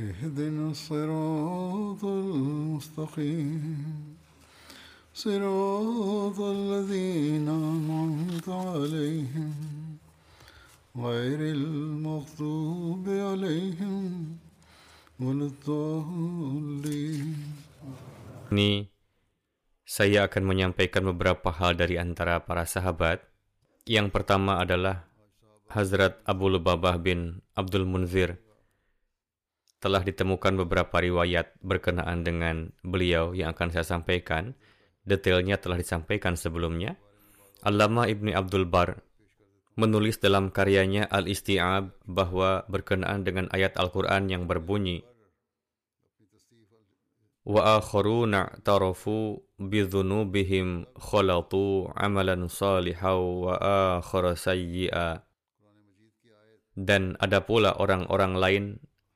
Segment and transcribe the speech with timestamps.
[0.00, 3.76] اهدنا الصراط المستقيم
[5.14, 9.52] صراط الذين أنعمت عليهم
[10.96, 14.36] غير المغضوب عليهم
[15.20, 17.28] ولا الضالين
[18.52, 18.86] Ini
[19.88, 23.24] saya akan menyampaikan beberapa hal dari antara para sahabat.
[23.88, 25.08] Yang pertama adalah
[25.72, 28.38] Hazrat Abu Lubabah bin Abdul Munzir.
[29.81, 34.53] Telah ditemukan beberapa riwayat berkenaan dengan beliau yang akan saya sampaikan.
[35.01, 37.01] Detailnya telah disampaikan sebelumnya.
[37.65, 39.01] Allama Ibni Abdul Bar
[39.73, 45.01] menulis dalam karyanya Al-Isti'ab bahwa berkenaan dengan ayat Al-Quran yang berbunyi
[48.61, 53.53] tarafu bidhunubihim khalatu amalan salihaw wa
[53.97, 55.25] akhara sayyi'a
[56.77, 58.65] dan ada pula orang-orang lain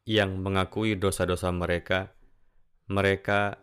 [0.05, 2.13] yang mengakui dosa-dosa mereka
[2.85, 3.57] mereka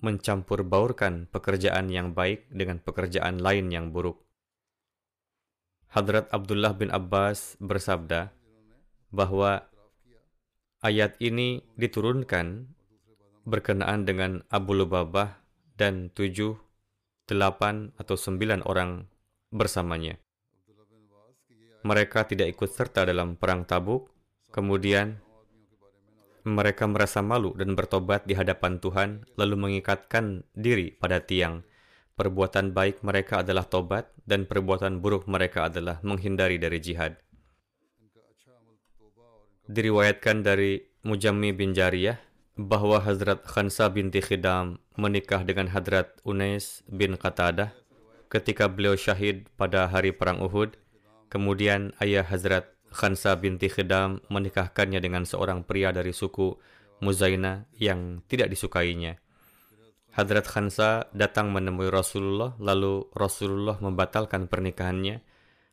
[0.00, 4.24] mencampur baurkan pekerjaan yang baik dengan pekerjaan lain yang buruk
[5.90, 8.30] Hadrat Abdullah bin Abbas bersabda
[9.10, 9.66] bahwa
[10.86, 12.70] ayat ini diturunkan
[13.42, 15.42] berkenaan dengan Abu Lubabah
[15.74, 16.54] dan tujuh,
[17.26, 19.02] delapan, atau sembilan orang
[19.50, 20.14] bersamanya.
[21.82, 24.12] Mereka tidak ikut serta dalam perang tabuk,
[24.54, 25.18] kemudian
[26.44, 31.62] mereka merasa malu dan bertobat di hadapan Tuhan, lalu mengikatkan diri pada tiang.
[32.16, 37.16] Perbuatan baik mereka adalah tobat, dan perbuatan buruk mereka adalah menghindari dari jihad.
[39.70, 42.20] Diriwayatkan dari Mujammi bin Jariyah
[42.60, 47.72] bahwa Hazrat Khansa binti Khidam menikah dengan Hadrat Unais bin Qatadah
[48.28, 50.76] ketika beliau syahid pada hari perang Uhud.
[51.30, 56.58] Kemudian ayah Hazrat Khansa binti Khidam menikahkannya dengan seorang pria dari suku
[57.00, 59.16] Muzaina yang tidak disukainya.
[60.10, 65.22] Hadrat Khansa datang menemui Rasulullah, lalu Rasulullah membatalkan pernikahannya.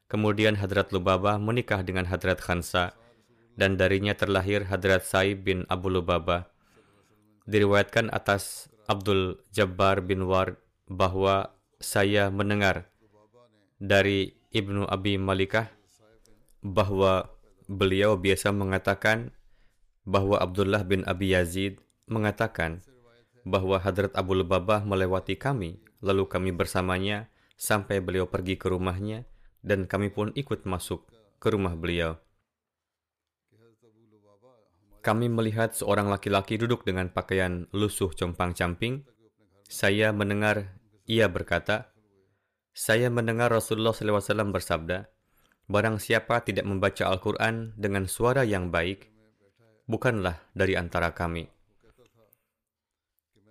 [0.08, 2.96] Kemudian Hadrat Lubabah menikah dengan Hadrat Khansa,
[3.58, 6.48] dan darinya terlahir Hadrat Saib bin Abu Lubabah
[7.48, 12.92] diriwayatkan atas Abdul Jabbar bin Ward bahwa saya mendengar
[13.82, 15.72] dari Ibnu Abi Malikah
[16.68, 17.32] bahwa
[17.72, 19.32] beliau biasa mengatakan
[20.04, 22.84] bahwa Abdullah bin Abi Yazid mengatakan
[23.48, 29.24] bahwa Hadrat Abu Lubabah melewati kami, lalu kami bersamanya sampai beliau pergi ke rumahnya,
[29.64, 31.08] dan kami pun ikut masuk
[31.40, 32.20] ke rumah beliau.
[35.00, 39.08] Kami melihat seorang laki-laki duduk dengan pakaian lusuh compang-camping.
[39.72, 40.76] Saya mendengar
[41.08, 41.96] ia berkata,
[42.76, 45.08] Saya mendengar Rasulullah SAW bersabda,
[45.68, 49.12] Barang siapa tidak membaca Al-Quran dengan suara yang baik,
[49.84, 51.44] bukanlah dari antara kami.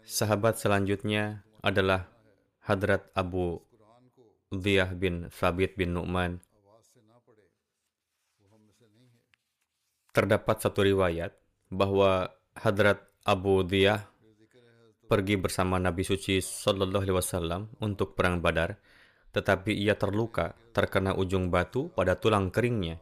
[0.00, 2.08] Sahabat selanjutnya adalah
[2.64, 3.60] Hadrat Abu
[4.48, 6.40] Diyah bin Thabit bin Nu'man.
[10.16, 11.36] Terdapat satu riwayat
[11.68, 14.08] bahwa Hadrat Abu Diyah
[15.04, 18.80] pergi bersama Nabi Suci Sallallahu Alaihi Wasallam untuk perang Badar,
[19.36, 22.96] tetapi ia terluka terkena ujung batu pada tulang keringnya.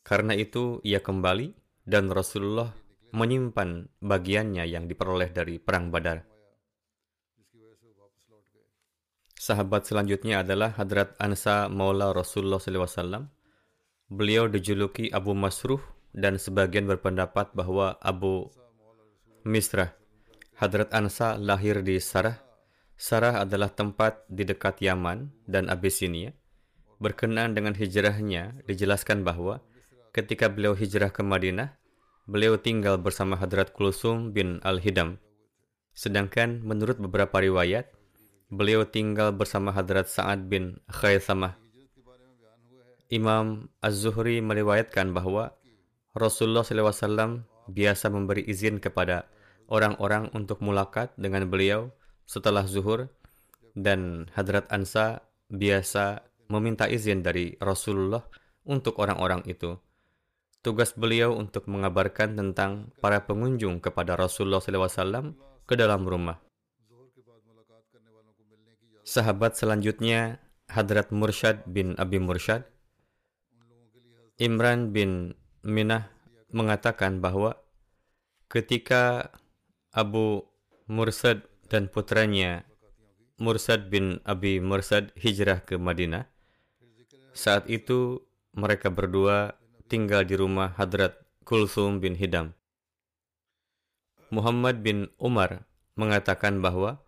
[0.00, 1.52] Karena itu ia kembali
[1.84, 2.72] dan Rasulullah
[3.12, 6.24] menyimpan bagiannya yang diperoleh dari perang Badar.
[9.36, 13.28] Sahabat selanjutnya adalah Hadrat Ansa Maula Rasulullah SAW.
[14.08, 15.82] Beliau dijuluki Abu Masruh
[16.16, 18.48] dan sebagian berpendapat bahwa Abu
[19.44, 19.92] Misrah.
[20.56, 22.45] Hadrat Ansa lahir di Sarah.
[22.96, 26.32] Sarah adalah tempat di dekat Yaman dan Abyssinia.
[26.96, 29.60] Berkenaan dengan hijrahnya, dijelaskan bahwa
[30.16, 31.76] ketika beliau hijrah ke Madinah,
[32.24, 35.20] beliau tinggal bersama Hadrat Kulsum bin Al-Hidam.
[35.92, 37.92] Sedangkan menurut beberapa riwayat,
[38.48, 41.60] beliau tinggal bersama Hadrat Sa'ad bin Khaysamah.
[43.12, 45.52] Imam Az-Zuhri meriwayatkan bahwa
[46.16, 49.28] Rasulullah SAW biasa memberi izin kepada
[49.68, 51.92] orang-orang untuk mulakat dengan beliau
[52.26, 53.08] setelah zuhur
[53.72, 58.26] dan Hadrat Ansa biasa meminta izin dari Rasulullah
[58.66, 59.78] untuk orang-orang itu.
[60.60, 66.42] Tugas beliau untuk mengabarkan tentang para pengunjung kepada Rasulullah SAW ke dalam rumah.
[69.06, 72.66] Sahabat selanjutnya Hadrat Mursyad bin Abi Mursyad
[74.36, 75.32] Imran bin
[75.64, 76.12] Minah
[76.52, 77.56] mengatakan bahwa
[78.52, 79.32] ketika
[79.96, 80.44] Abu
[80.84, 82.66] Mursad dan putranya
[83.36, 86.24] Mursad bin Abi Mursad hijrah ke Madinah,
[87.36, 88.24] saat itu
[88.56, 89.60] mereka berdua
[89.92, 92.56] tinggal di rumah Hadrat Kulsum bin Hidam.
[94.32, 96.98] Muhammad bin Umar mengatakan bahwa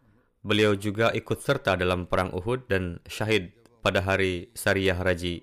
[0.46, 3.50] beliau juga ikut serta dalam perang Uhud dan syahid
[3.82, 5.43] pada hari Sariyah Raji.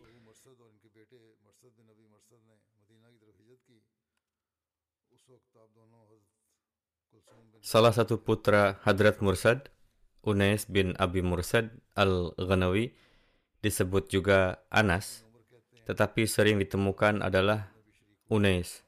[7.66, 9.74] Salah satu putra Hadrat Mursad,
[10.22, 12.94] Unais bin Abi Mursad al-Ghanawi,
[13.66, 15.26] disebut juga Anas,
[15.90, 17.74] tetapi sering ditemukan adalah
[18.30, 18.86] Unais.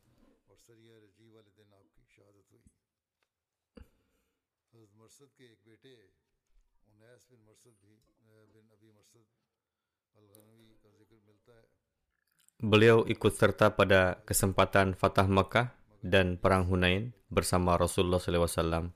[12.62, 18.94] Beliau ikut serta pada kesempatan Fatah Makkah dan Perang Hunain bersama Rasulullah SAW.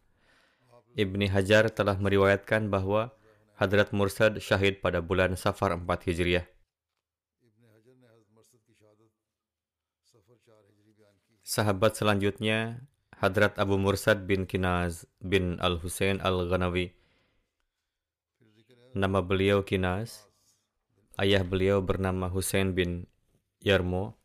[0.95, 3.15] Ibni Hajar telah meriwayatkan bahwa
[3.55, 6.45] Hadrat Mursad syahid pada bulan Safar 4 Hijriah.
[11.45, 12.79] Sahabat selanjutnya
[13.19, 16.95] Hadrat Abu Mursad bin Kinaz bin Al-Husain Al-Ghanawi.
[18.95, 20.25] Nama beliau Kinaz.
[21.19, 23.05] Ayah beliau bernama Husain bin
[23.61, 24.20] Yarmo.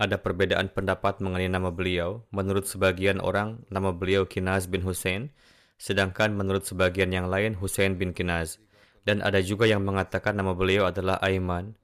[0.00, 2.24] Ada perbedaan pendapat mengenai nama beliau.
[2.32, 5.28] Menurut sebagian orang, nama beliau Kinaz bin Husain,
[5.76, 8.56] sedangkan menurut sebagian yang lain Husain bin Kinaz.
[9.04, 11.76] Dan ada juga yang mengatakan nama beliau adalah Aiman,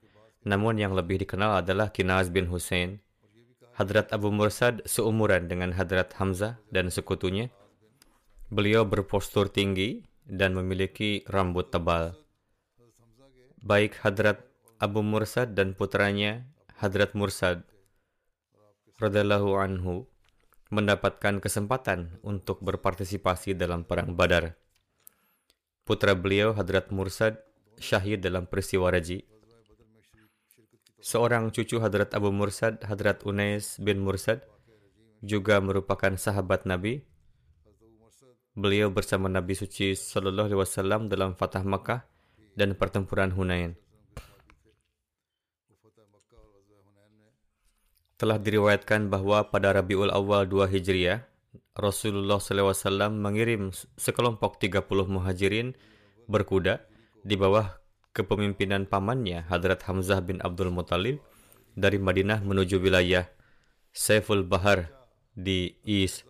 [0.48, 3.04] namun yang lebih dikenal adalah Kinaz bin Husain.
[3.76, 7.52] Hadrat Abu Mursad seumuran dengan Hadrat Hamzah dan sekutunya.
[8.48, 12.16] Beliau berpostur tinggi dan memiliki rambut tebal.
[13.60, 14.40] Baik Hadrat
[14.80, 16.48] Abu Mursad dan putranya
[16.80, 17.75] Hadrat Mursad
[18.96, 20.08] radhiyallahu anhu
[20.72, 24.58] mendapatkan kesempatan untuk berpartisipasi dalam perang Badar.
[25.86, 27.38] Putra beliau Hadrat Mursad
[27.78, 29.36] syahid dalam peristiwa Raji
[31.06, 34.42] Seorang cucu Hadrat Abu Mursad, Hadrat Unais bin Mursad,
[35.22, 37.06] juga merupakan sahabat Nabi.
[38.58, 42.10] Beliau bersama Nabi Suci Sallallahu Alaihi Wasallam dalam Fatah Makkah
[42.58, 43.78] dan pertempuran Hunain.
[48.16, 51.28] Telah diriwayatkan bahwa pada Rabiul Awal 2 Hijriah,
[51.76, 53.68] Rasulullah SAW mengirim
[54.00, 55.76] sekelompok 30 muhajirin
[56.24, 56.80] berkuda
[57.20, 57.76] di bawah
[58.16, 61.20] kepemimpinan pamannya Hadrat Hamzah bin Abdul Muttalib
[61.76, 63.28] dari Madinah menuju wilayah
[63.92, 64.88] Saiful Bahar
[65.36, 66.24] di Is.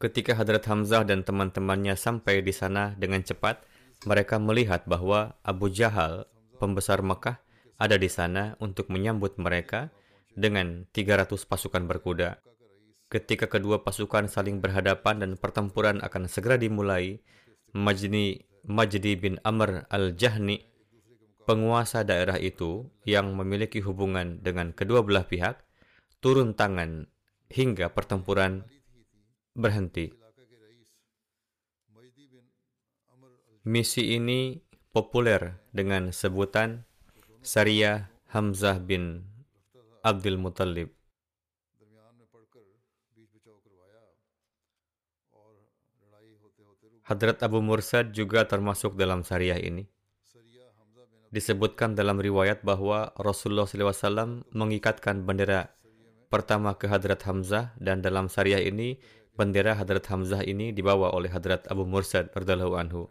[0.00, 3.60] Ketika Hadrat Hamzah dan teman-temannya sampai di sana dengan cepat,
[4.08, 6.24] mereka melihat bahwa Abu Jahal,
[6.56, 7.44] pembesar Mekah,
[7.78, 9.94] ada di sana untuk menyambut mereka
[10.34, 12.42] dengan 300 pasukan berkuda.
[13.08, 17.22] Ketika kedua pasukan saling berhadapan dan pertempuran akan segera dimulai,
[17.72, 20.60] Majni Majdi bin Amr al-Jahni,
[21.48, 25.56] penguasa daerah itu yang memiliki hubungan dengan kedua belah pihak,
[26.20, 27.08] turun tangan
[27.48, 28.68] hingga pertempuran
[29.56, 30.12] berhenti.
[33.64, 34.60] Misi ini
[34.92, 36.87] populer dengan sebutan
[37.48, 39.24] Syariah Hamzah bin
[40.04, 40.92] Abdul Muttalib.
[47.08, 49.88] Hadrat Abu Mursad juga termasuk dalam syariah ini.
[51.32, 55.72] Disebutkan dalam riwayat bahwa Rasulullah SAW mengikatkan bendera
[56.28, 59.00] pertama ke Hadrat Hamzah dan dalam syariah ini
[59.32, 63.08] bendera Hadrat Hamzah ini dibawa oleh Hadrat Abu Mursad anhu.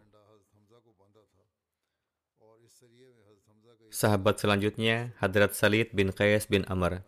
[3.88, 7.00] Sahabat selanjutnya Hadrat Salid bin Qais bin Amr.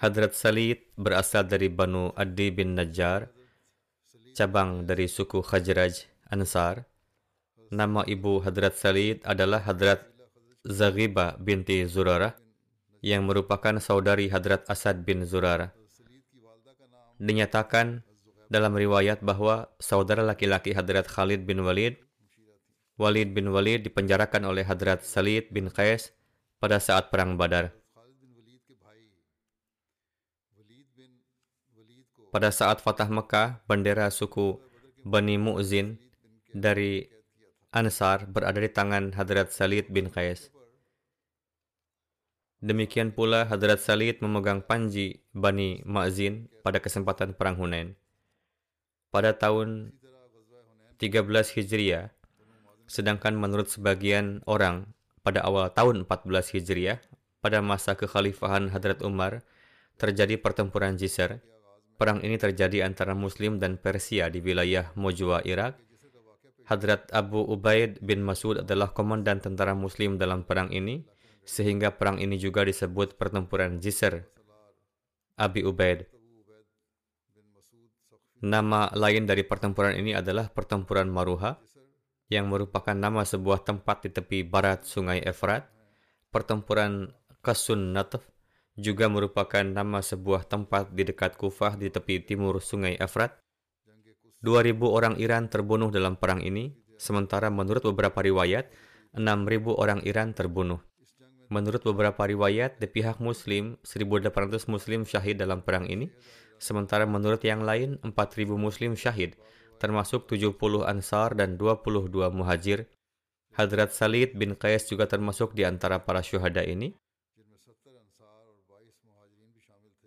[0.00, 3.28] Hadrat Salid berasal dari Banu Adi bin Najjar
[4.36, 6.84] cabang dari suku Khajraj Ansar.
[7.72, 10.04] Nama ibu Hadrat Salid adalah Hadrat
[10.64, 12.36] Zaghiba binti Zurarah.
[13.06, 15.70] yang merupakan saudari Hadrat Asad bin Zurar.
[17.22, 18.02] Dinyatakan
[18.50, 22.02] dalam riwayat bahwa saudara laki-laki Hadrat Khalid bin Walid,
[22.96, 26.16] Walid bin Walid dipenjarakan oleh Hadrat Salid bin Qais
[26.56, 27.76] pada saat Perang Badar.
[32.32, 34.56] Pada saat Fatah Mekah, bendera suku
[35.04, 36.00] Bani Mu'zin
[36.56, 37.04] dari
[37.68, 40.48] Ansar berada di tangan Hadrat Salid bin Qais.
[42.64, 47.92] Demikian pula Hadrat Salid memegang panji Bani Ma'zin pada kesempatan Perang Hunain.
[49.12, 49.92] Pada tahun
[50.96, 52.15] 13 Hijriah,
[52.86, 54.90] sedangkan menurut sebagian orang
[55.26, 57.02] pada awal tahun 14 Hijriah,
[57.42, 59.42] pada masa kekhalifahan Hadrat Umar,
[59.98, 61.42] terjadi pertempuran Jisr.
[61.96, 65.80] Perang ini terjadi antara Muslim dan Persia di wilayah Mojwa, Irak.
[66.66, 71.06] Hadrat Abu Ubaid bin Masud adalah komandan tentara Muslim dalam perang ini
[71.46, 74.26] sehingga perang ini juga disebut pertempuran Jisr.
[75.38, 76.10] Abi Ubaid.
[78.42, 81.56] Nama lain dari pertempuran ini adalah pertempuran Maruha,
[82.26, 85.70] yang merupakan nama sebuah tempat di tepi barat sungai Efrat.
[86.34, 88.26] Pertempuran Kasun Nataf
[88.76, 93.38] juga merupakan nama sebuah tempat di dekat Kufah di tepi timur sungai Efrat.
[94.44, 98.68] 2000 orang Iran terbunuh dalam perang ini, sementara menurut beberapa riwayat,
[99.16, 100.84] 6.000 orang Iran terbunuh.
[101.48, 106.12] Menurut beberapa riwayat, di pihak Muslim, 1.800 Muslim syahid dalam perang ini,
[106.60, 109.40] sementara menurut yang lain, 4.000 Muslim syahid,
[109.76, 112.88] termasuk 70 Ansar dan 22 Muhajir.
[113.56, 116.92] Hadrat Salid bin Qais juga termasuk di antara para syuhada ini.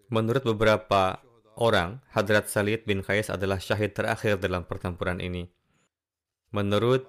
[0.09, 1.21] Menurut beberapa
[1.57, 5.49] orang, Hadrat Salid bin Qais adalah syahid terakhir dalam pertempuran ini.
[6.53, 7.05] Menurut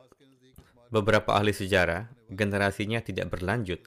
[0.92, 3.84] beberapa ahli sejarah, generasinya tidak berlanjut,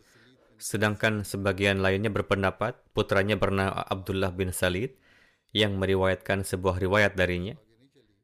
[0.63, 4.95] Sedangkan sebagian lainnya berpendapat putranya bernama Abdullah bin Salid
[5.51, 7.59] yang meriwayatkan sebuah riwayat darinya.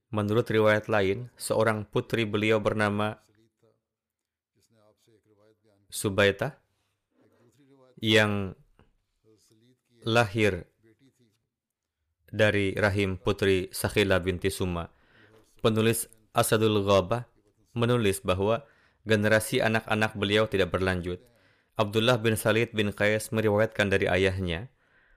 [0.10, 3.22] Menurut riwayat lain, seorang putri beliau bernama
[5.90, 6.58] Subaita
[7.98, 8.54] yang
[10.06, 10.70] lahir
[12.30, 14.90] dari rahim putri Sakhila binti Suma.
[15.66, 17.26] Penulis Asadul Ghabah
[17.74, 18.66] menulis bahwa
[19.06, 21.22] generasi anak-anak beliau tidak berlanjut.
[21.74, 24.70] Abdullah bin Salid bin Qais meriwayatkan dari ayahnya,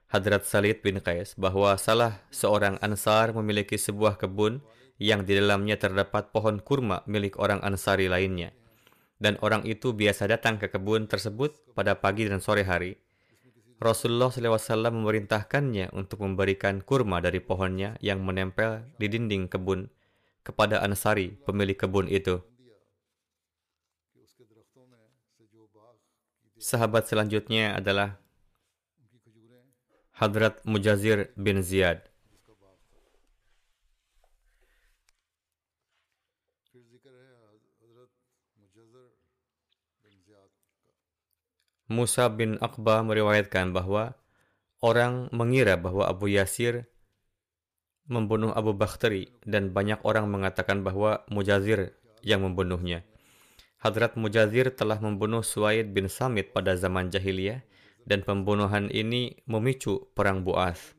[0.09, 4.63] Hadrat Salid bin Qais, bahwa salah seorang Ansar memiliki sebuah kebun
[5.03, 8.55] yang di dalamnya terdapat pohon kurma milik orang Ansari lainnya.
[9.19, 12.95] Dan orang itu biasa datang ke kebun tersebut pada pagi dan sore hari.
[13.83, 19.91] Rasulullah SAW memerintahkannya untuk memberikan kurma dari pohonnya yang menempel di dinding kebun
[20.39, 22.39] kepada Ansari, pemilik kebun itu.
[26.63, 28.23] Sahabat selanjutnya adalah
[30.15, 32.12] Hadrat Mujazir bin Ziyad.
[41.91, 44.15] Musa bin Aqba meriwayatkan bahwa
[44.79, 46.87] orang mengira bahwa Abu Yasir
[48.07, 53.03] membunuh Abu Bakhtari dan banyak orang mengatakan bahwa Mujazir yang membunuhnya.
[53.79, 57.63] Hadrat Mujazir telah membunuh Suaid bin Samit pada zaman jahiliyah
[58.07, 60.95] dan pembunuhan ini memicu perang Bu'ath.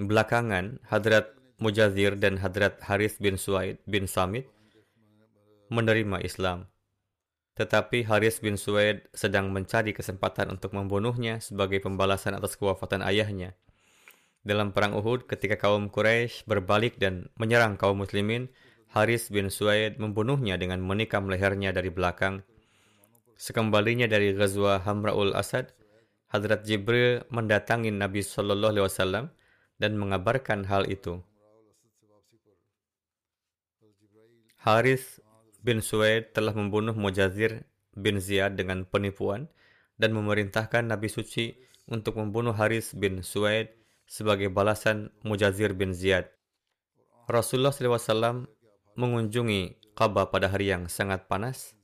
[0.00, 4.48] Belakangan, Hadrat Mujazir dan Hadrat Haris bin Suaid bin Samit
[5.68, 6.71] menerima Islam.
[7.52, 13.52] Tetapi Haris bin Suaid sedang mencari kesempatan untuk membunuhnya sebagai pembalasan atas kewafatan ayahnya.
[14.42, 18.50] Dalam perang Uhud, ketika kaum Quraisy berbalik dan menyerang kaum muslimin,
[18.90, 22.42] Haris bin Suaid membunuhnya dengan menikam lehernya dari belakang.
[23.38, 25.70] Sekembalinya dari Ghazwa Hamra'ul Asad,
[26.26, 29.24] Hadrat Jibril mendatangi Nabi Shallallahu Alaihi Wasallam
[29.78, 31.22] dan mengabarkan hal itu.
[34.58, 35.21] Haris
[35.62, 39.46] bin Suaid telah membunuh Mujazir bin Ziyad dengan penipuan
[39.96, 41.54] dan memerintahkan Nabi Suci
[41.86, 43.70] untuk membunuh Haris bin Suaid
[44.06, 46.26] sebagai balasan Mujazir bin Ziyad.
[47.30, 48.50] Rasulullah SAW
[48.98, 51.76] mengunjungi Kaabah pada hari yang sangat panas,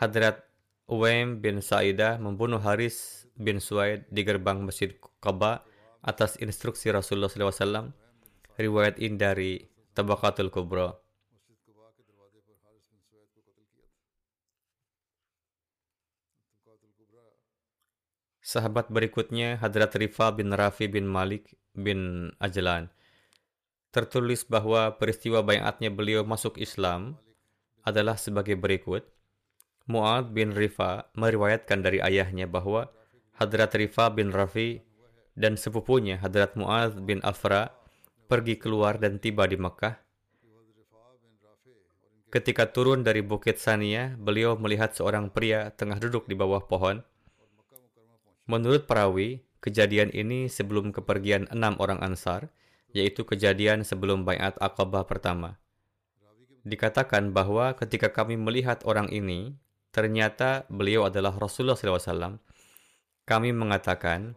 [0.00, 0.48] Hadrat
[0.88, 5.60] Uwaim bin Sa'idah membunuh Haris bin Suaid di gerbang Masjid Kaabah
[6.00, 7.92] atas instruksi Rasulullah SAW.
[8.58, 9.52] Riwayat ini dari
[9.92, 11.07] Tabakatul Kubra.
[18.48, 22.88] Sahabat berikutnya Hadrat Rifa bin Rafi bin Malik bin Ajlan
[23.92, 27.20] tertulis bahwa peristiwa bayatnya beliau masuk Islam
[27.84, 29.04] adalah sebagai berikut.
[29.84, 32.88] Mu'ad bin Rifa meriwayatkan dari ayahnya bahwa
[33.36, 34.80] Hadrat Rifa bin Rafi
[35.36, 37.68] dan sepupunya Hadrat Mu'ad bin Afra
[38.32, 39.92] pergi keluar dan tiba di Mekah.
[42.32, 47.04] Ketika turun dari Bukit Sania, beliau melihat seorang pria tengah duduk di bawah pohon.
[48.48, 52.48] Menurut perawi, kejadian ini sebelum kepergian enam orang Ansar,
[52.96, 55.60] yaitu kejadian sebelum Bayat Aqabah pertama.
[56.64, 59.52] Dikatakan bahwa ketika kami melihat orang ini,
[59.92, 62.40] ternyata beliau adalah Rasulullah SAW.
[63.28, 64.32] Kami mengatakan,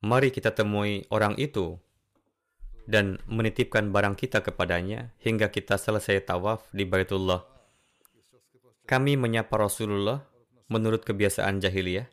[0.00, 1.76] mari kita temui orang itu
[2.88, 7.53] dan menitipkan barang kita kepadanya hingga kita selesai tawaf di Baitullah.
[8.84, 10.20] Kami menyapa Rasulullah
[10.68, 12.04] menurut kebiasaan jahiliyah,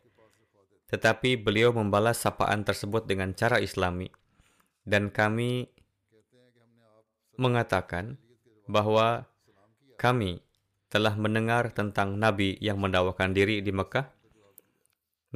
[0.88, 4.08] tetapi beliau membalas sapaan tersebut dengan cara islami.
[4.80, 5.68] Dan kami
[7.36, 8.16] mengatakan
[8.64, 9.28] bahwa
[10.00, 10.40] kami
[10.88, 14.08] telah mendengar tentang Nabi yang mendakwakan diri di Mekah,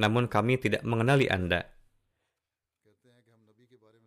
[0.00, 1.68] namun kami tidak mengenali Anda.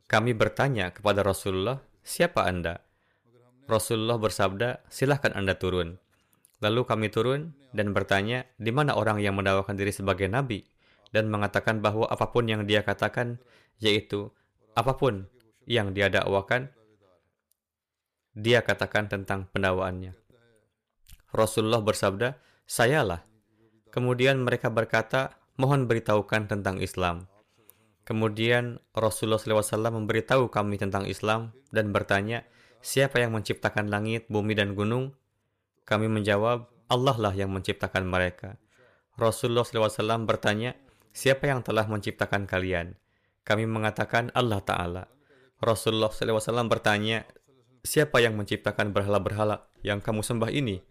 [0.09, 2.81] Kami bertanya kepada Rasulullah, siapa Anda?
[3.69, 6.01] Rasulullah bersabda, silahkan Anda turun.
[6.59, 10.67] Lalu kami turun dan bertanya, di mana orang yang mendakwakan diri sebagai Nabi?
[11.09, 13.39] Dan mengatakan bahwa apa pun yang dia katakan,
[13.81, 14.29] yaitu
[14.75, 15.25] apa pun
[15.65, 16.69] yang dia dakwakan,
[18.35, 20.13] dia katakan tentang pendakwaannya.
[21.33, 22.37] Rasulullah bersabda,
[22.69, 23.25] sayalah.
[23.89, 27.25] Kemudian mereka berkata, mohon beritahukan tentang Islam.
[28.07, 32.41] Kemudian Rasulullah SAW memberitahu kami tentang Islam dan bertanya,
[32.81, 35.13] siapa yang menciptakan langit, bumi, dan gunung?
[35.89, 38.61] Kami menjawab, Allah lah yang menciptakan mereka.
[39.17, 40.77] Rasulullah SAW bertanya,
[41.09, 42.93] siapa yang telah menciptakan kalian?
[43.41, 45.09] Kami mengatakan Allah Ta'ala.
[45.57, 47.25] Rasulullah SAW bertanya,
[47.81, 50.85] siapa yang menciptakan berhala-berhala yang kamu sembah ini?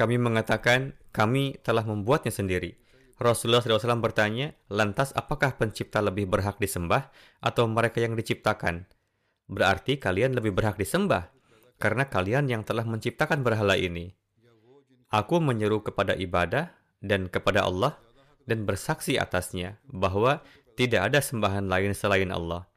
[0.00, 2.80] Kami mengatakan, kami telah membuatnya sendiri.
[3.20, 7.12] Rasulullah SAW bertanya, lantas apakah pencipta lebih berhak disembah
[7.44, 8.88] atau mereka yang diciptakan?
[9.44, 11.28] Berarti kalian lebih berhak disembah,
[11.76, 14.16] karena kalian yang telah menciptakan berhala ini.
[15.08, 16.68] Aku menyeru kepada ibadah
[17.00, 17.96] dan kepada Allah
[18.44, 20.44] dan bersaksi atasnya bahwa
[20.76, 22.68] tidak ada sembahan lain selain Allah.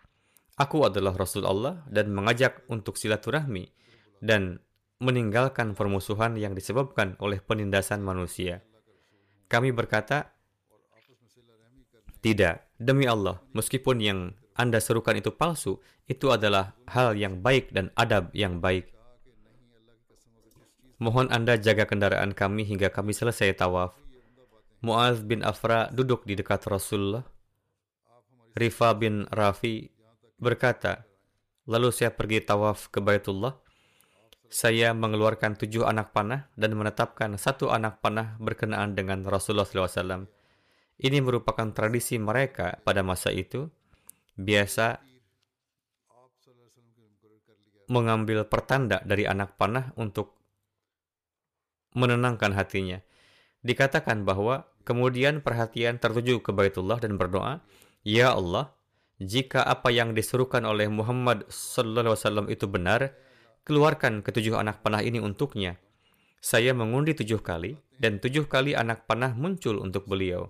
[0.56, 3.68] Aku adalah Rasul Allah dan mengajak untuk silaturahmi
[4.24, 4.64] dan
[5.02, 8.62] meninggalkan permusuhan yang disebabkan oleh penindasan manusia.
[9.50, 10.32] Kami berkata,
[12.22, 14.20] tidak, demi Allah, meskipun yang
[14.54, 18.94] Anda serukan itu palsu, itu adalah hal yang baik dan adab yang baik.
[21.02, 23.98] Mohon Anda jaga kendaraan kami hingga kami selesai tawaf.
[24.86, 27.26] Muaz bin Afra duduk di dekat Rasulullah.
[28.54, 29.90] Rifa bin Rafi
[30.38, 31.10] berkata,
[31.66, 33.58] Lalu saya pergi tawaf ke Baitullah
[34.52, 40.28] saya mengeluarkan tujuh anak panah dan menetapkan satu anak panah berkenaan dengan Rasulullah SAW.
[41.00, 43.72] Ini merupakan tradisi mereka pada masa itu.
[44.36, 45.00] Biasa
[47.88, 50.41] mengambil pertanda dari anak panah untuk
[51.94, 53.00] menenangkan hatinya.
[53.62, 57.62] Dikatakan bahwa kemudian perhatian tertuju ke Baitullah dan berdoa,
[58.02, 58.74] Ya Allah,
[59.22, 63.14] jika apa yang disuruhkan oleh Muhammad SAW itu benar,
[63.62, 65.78] keluarkan ketujuh anak panah ini untuknya.
[66.42, 70.50] Saya mengundi tujuh kali, dan tujuh kali anak panah muncul untuk beliau.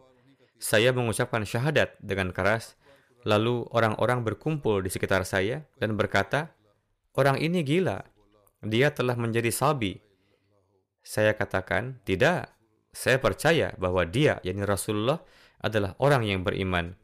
[0.56, 2.80] Saya mengucapkan syahadat dengan keras,
[3.27, 6.56] lalu orang-orang berkumpul di sekitar saya dan berkata,
[7.12, 8.08] Orang ini gila,
[8.63, 9.99] dia telah menjadi sabi.
[11.02, 12.54] Saya katakan, tidak,
[12.94, 15.22] saya percaya bahwa dia, yakni Rasulullah,
[15.62, 16.98] adalah orang yang beriman.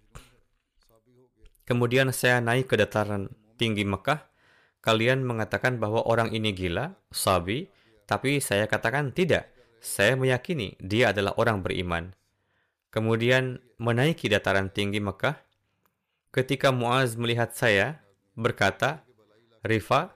[1.67, 3.27] Kemudian saya naik ke dataran
[3.59, 4.27] tinggi Mekah
[4.87, 7.67] kalian mengatakan bahwa orang ini gila, sabi,
[8.07, 9.51] tapi saya katakan tidak.
[9.83, 12.15] Saya meyakini dia adalah orang beriman.
[12.87, 15.35] Kemudian menaiki dataran tinggi Mekah.
[16.31, 17.99] Ketika Muaz melihat saya,
[18.31, 19.03] berkata,
[19.59, 20.15] Rifa,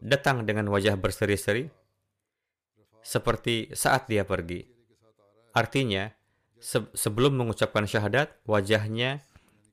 [0.00, 1.68] datang dengan wajah berseri-seri,
[3.06, 4.66] seperti saat dia pergi.
[5.54, 6.10] Artinya,
[6.58, 9.22] se sebelum mengucapkan syahadat, wajahnya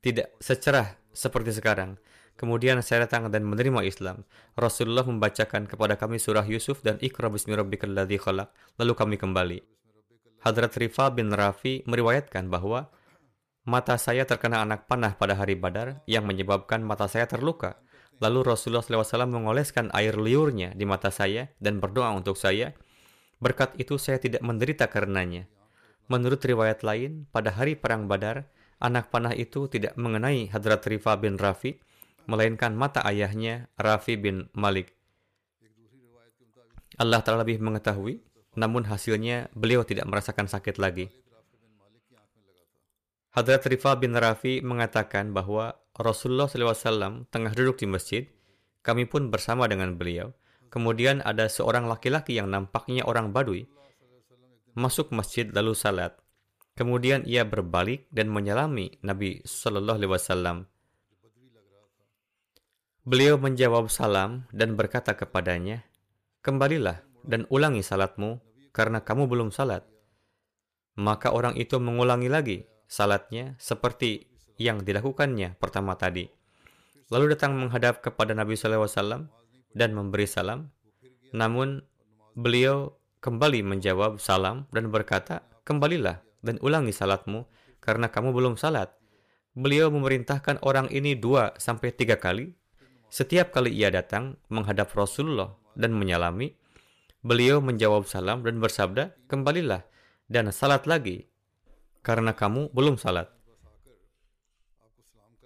[0.06, 1.98] tidak secerah seperti sekarang.
[2.38, 4.26] Kemudian saya datang dan menerima Islam.
[4.58, 8.50] Rasulullah membacakan kepada kami surah Yusuf dan Iqra bismi rabbikal ladzi khalaq.
[8.78, 9.60] Lalu kami kembali.
[10.44, 12.90] Hadrat Rifa bin Rafi meriwayatkan bahwa
[13.64, 17.80] mata saya terkena anak panah pada hari Badar yang menyebabkan mata saya terluka.
[18.20, 22.76] Lalu Rasulullah SAW mengoleskan air liurnya di mata saya dan berdoa untuk saya.
[23.44, 25.52] Berkat itu saya tidak menderita karenanya.
[26.08, 28.48] Menurut riwayat lain, pada hari Perang Badar,
[28.80, 31.76] anak panah itu tidak mengenai Hadrat Rifa bin Rafi,
[32.24, 34.96] melainkan mata ayahnya Rafi bin Malik.
[36.96, 38.24] Allah Ta'ala lebih mengetahui,
[38.56, 41.12] namun hasilnya beliau tidak merasakan sakit lagi.
[43.36, 48.24] Hadrat Rifa bin Rafi mengatakan bahwa Rasulullah SAW tengah duduk di masjid,
[48.86, 50.32] kami pun bersama dengan beliau.
[50.74, 53.70] Kemudian ada seorang laki-laki yang nampaknya orang Badui,
[54.74, 56.18] masuk masjid lalu salat.
[56.74, 60.58] Kemudian ia berbalik dan menyalami Nabi Shallallahu Alaihi Wasallam.
[63.06, 65.86] Beliau menjawab salam dan berkata kepadanya,
[66.42, 68.42] Kembalilah dan ulangi salatmu
[68.74, 69.86] karena kamu belum salat.
[70.98, 74.26] Maka orang itu mengulangi lagi salatnya seperti
[74.58, 76.26] yang dilakukannya pertama tadi.
[77.14, 79.43] Lalu datang menghadap kepada Nabi SAW
[79.74, 80.70] dan memberi salam.
[81.34, 81.82] Namun
[82.38, 87.46] beliau kembali menjawab salam dan berkata, kembalilah dan ulangi salatmu
[87.82, 88.94] karena kamu belum salat.
[89.54, 92.54] Beliau memerintahkan orang ini dua sampai tiga kali.
[93.14, 96.58] Setiap kali ia datang menghadap Rasulullah dan menyalami,
[97.22, 99.86] beliau menjawab salam dan bersabda, kembalilah
[100.26, 101.30] dan salat lagi
[102.02, 103.30] karena kamu belum salat.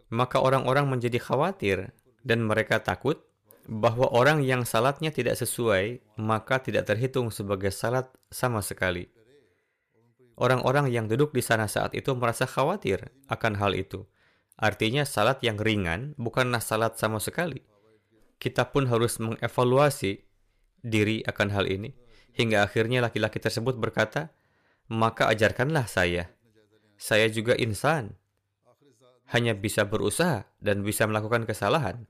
[0.07, 1.91] Maka orang-orang menjadi khawatir
[2.23, 3.26] dan mereka takut
[3.67, 9.11] bahwa orang yang salatnya tidak sesuai maka tidak terhitung sebagai salat sama sekali.
[10.37, 14.05] Orang-orang yang duduk di sana saat itu merasa khawatir akan hal itu.
[14.57, 17.61] Artinya salat yang ringan bukanlah salat sama sekali.
[18.37, 20.21] Kita pun harus mengevaluasi
[20.85, 21.93] diri akan hal ini.
[22.37, 24.29] Hingga akhirnya laki-laki tersebut berkata,
[24.93, 26.37] maka ajarkanlah saya
[26.97, 28.17] saya juga insan.
[29.29, 32.09] Hanya bisa berusaha dan bisa melakukan kesalahan.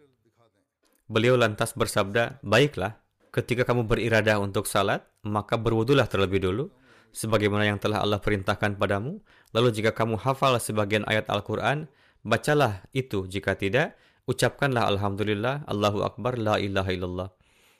[1.07, 2.99] Beliau lantas bersabda, Baiklah,
[3.31, 6.67] ketika kamu berirada untuk salat, maka berwudulah terlebih dulu,
[7.15, 9.23] sebagaimana yang telah Allah perintahkan padamu.
[9.55, 11.87] Lalu jika kamu hafal sebagian ayat Al-Quran,
[12.27, 13.23] bacalah itu.
[13.23, 13.95] Jika tidak,
[14.27, 17.29] ucapkanlah Alhamdulillah, Allahu Akbar, La ilaha illallah.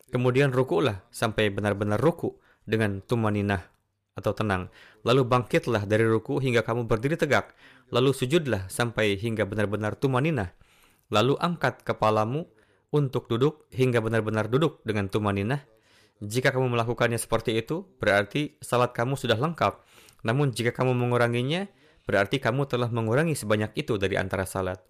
[0.07, 3.59] Kemudian rukulah sampai benar-benar ruku dengan tumaninah
[4.15, 4.71] atau tenang.
[5.03, 7.51] Lalu bangkitlah dari ruku hingga kamu berdiri tegak.
[7.91, 10.55] Lalu sujudlah sampai hingga benar-benar tumaninah.
[11.11, 12.47] Lalu angkat kepalamu
[12.91, 15.63] untuk duduk hingga benar-benar duduk dengan tumaninah.
[16.17, 19.85] Jika kamu melakukannya seperti itu, berarti salat kamu sudah lengkap.
[20.25, 21.69] Namun jika kamu menguranginya,
[22.09, 24.81] berarti kamu telah mengurangi sebanyak itu dari antara salat.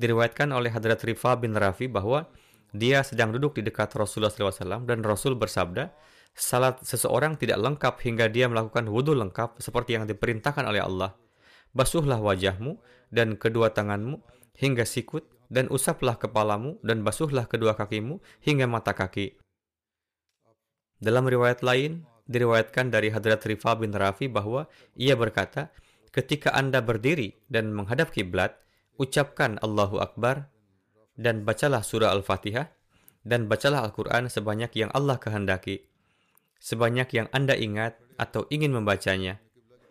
[0.00, 2.26] Diriwayatkan oleh Hadrat Rifa bin Rafi bahwa
[2.72, 5.92] dia sedang duduk di dekat Rasulullah SAW dan Rasul bersabda,
[6.32, 11.12] Salat seseorang tidak lengkap hingga dia melakukan wudhu lengkap seperti yang diperintahkan oleh Allah.
[11.76, 12.80] Basuhlah wajahmu
[13.12, 14.16] dan kedua tanganmu
[14.56, 19.36] hingga sikut dan usaplah kepalamu dan basuhlah kedua kakimu hingga mata kaki.
[20.96, 24.64] Dalam riwayat lain, diriwayatkan dari Hadrat Rifa bin Rafi bahwa
[24.96, 25.68] ia berkata,
[26.08, 28.56] ketika Anda berdiri dan menghadap kiblat,
[28.96, 30.48] ucapkan Allahu Akbar
[31.20, 32.72] dan bacalah surah Al-Fatihah
[33.28, 35.92] dan bacalah Al-Quran sebanyak yang Allah kehendaki
[36.62, 39.42] sebanyak yang Anda ingat atau ingin membacanya.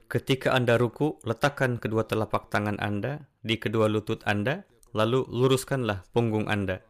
[0.08, 6.48] Ketika Anda ruku, letakkan kedua telapak tangan Anda di kedua lutut Anda, lalu luruskanlah punggung
[6.48, 6.84] Anda.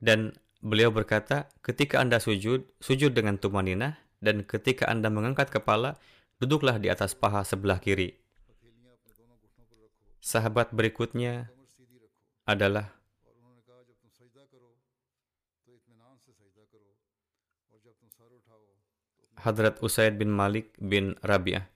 [0.00, 6.00] Dan beliau berkata, ketika Anda sujud, sujud dengan tumaninah, dan ketika Anda mengangkat kepala,
[6.42, 8.16] duduklah di atas paha sebelah kiri.
[10.20, 11.46] Sahabat berikutnya
[12.42, 12.90] adalah
[19.36, 21.70] Hadrat Usaid bin Malik bin Rabi'ah.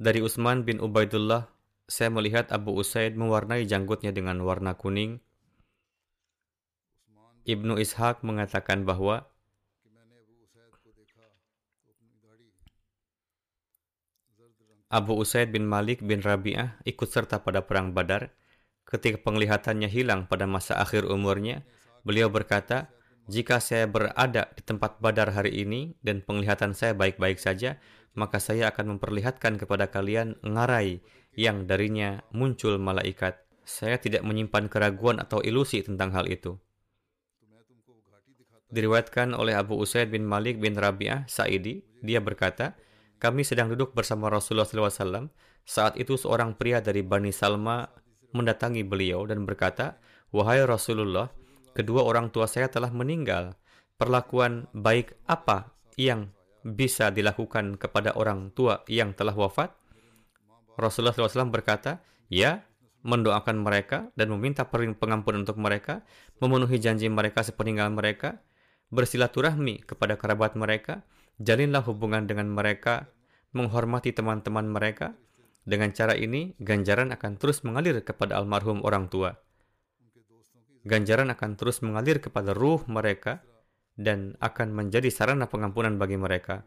[0.00, 1.51] Dari Utsman bin Ubaidullah,
[1.92, 5.20] saya melihat Abu Usaid mewarnai janggutnya dengan warna kuning.
[7.44, 9.28] Ibnu Ishaq mengatakan bahwa
[14.88, 18.32] Abu Usaid bin Malik bin Rabi'ah ikut serta pada perang Badar.
[18.88, 21.64] Ketika penglihatannya hilang pada masa akhir umurnya,
[22.04, 22.92] beliau berkata,
[23.24, 27.78] jika saya berada di tempat badar hari ini dan penglihatan saya baik-baik saja,
[28.12, 31.00] maka saya akan memperlihatkan kepada kalian ngarai
[31.32, 33.40] yang darinya muncul malaikat.
[33.62, 36.58] Saya tidak menyimpan keraguan atau ilusi tentang hal itu.
[38.72, 42.72] Diriwayatkan oleh Abu Usaid bin Malik bin Rabi'ah Sa'idi, dia berkata,
[43.20, 45.28] kami sedang duduk bersama Rasulullah SAW.
[45.62, 47.86] Saat itu seorang pria dari Bani Salma
[48.32, 50.00] mendatangi beliau dan berkata,
[50.32, 51.28] Wahai Rasulullah,
[51.76, 53.54] kedua orang tua saya telah meninggal.
[54.00, 56.32] Perlakuan baik apa yang
[56.64, 59.81] bisa dilakukan kepada orang tua yang telah wafat?
[60.78, 62.00] Rasulullah SAW berkata,
[62.32, 62.64] ya,
[63.02, 66.06] mendoakan mereka dan meminta pengampunan untuk mereka,
[66.38, 68.40] memenuhi janji mereka sepeninggal mereka,
[68.94, 71.02] bersilaturahmi kepada kerabat mereka,
[71.42, 73.10] jalinlah hubungan dengan mereka,
[73.52, 75.12] menghormati teman-teman mereka.
[75.62, 79.38] Dengan cara ini, ganjaran akan terus mengalir kepada almarhum orang tua
[80.82, 83.42] ganjaran akan terus mengalir kepada ruh mereka
[83.94, 86.66] dan akan menjadi sarana pengampunan bagi mereka.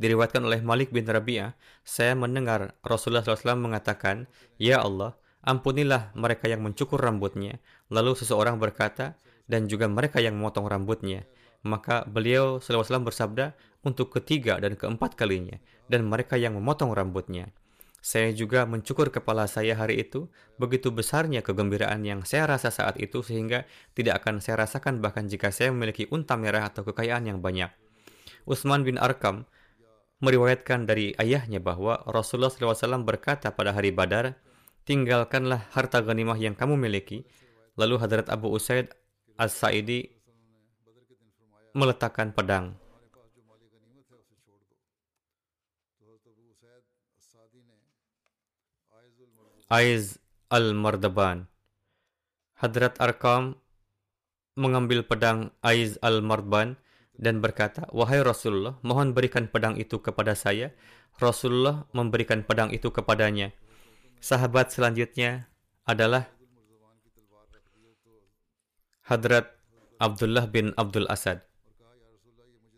[0.00, 1.52] Diriwayatkan oleh Malik bin Rabi'ah,
[1.84, 5.12] saya mendengar Rasulullah SAW mengatakan, Ya Allah,
[5.44, 7.60] ampunilah mereka yang mencukur rambutnya.
[7.92, 11.28] Lalu seseorang berkata, dan juga mereka yang memotong rambutnya.
[11.60, 13.52] Maka beliau SAW bersabda
[13.84, 15.60] untuk ketiga dan keempat kalinya,
[15.92, 17.52] dan mereka yang memotong rambutnya.
[18.00, 23.20] Saya juga mencukur kepala saya hari itu, begitu besarnya kegembiraan yang saya rasa saat itu
[23.20, 27.68] sehingga tidak akan saya rasakan bahkan jika saya memiliki unta merah atau kekayaan yang banyak.
[28.48, 29.44] Utsman bin Arkam
[30.20, 34.36] meriwayatkan dari ayahnya bahwa Rasulullah SAW berkata pada hari Badar,
[34.84, 37.24] tinggalkanlah harta ghanimah yang kamu miliki.
[37.80, 38.92] Lalu Hadrat Abu Usaid
[39.40, 40.04] As-Sa'idi
[41.72, 42.76] meletakkan pedang.
[49.70, 50.18] Aiz
[50.50, 51.46] al-Mardaban.
[52.58, 53.54] Hadrat Arkam
[54.58, 56.74] mengambil pedang Aiz al-Mardaban
[57.20, 60.72] dan berkata, Wahai Rasulullah, mohon berikan pedang itu kepada saya.
[61.20, 63.52] Rasulullah memberikan pedang itu kepadanya.
[64.24, 65.52] Sahabat selanjutnya
[65.84, 66.32] adalah
[69.04, 69.52] Hadrat
[70.00, 71.44] Abdullah bin Abdul Asad.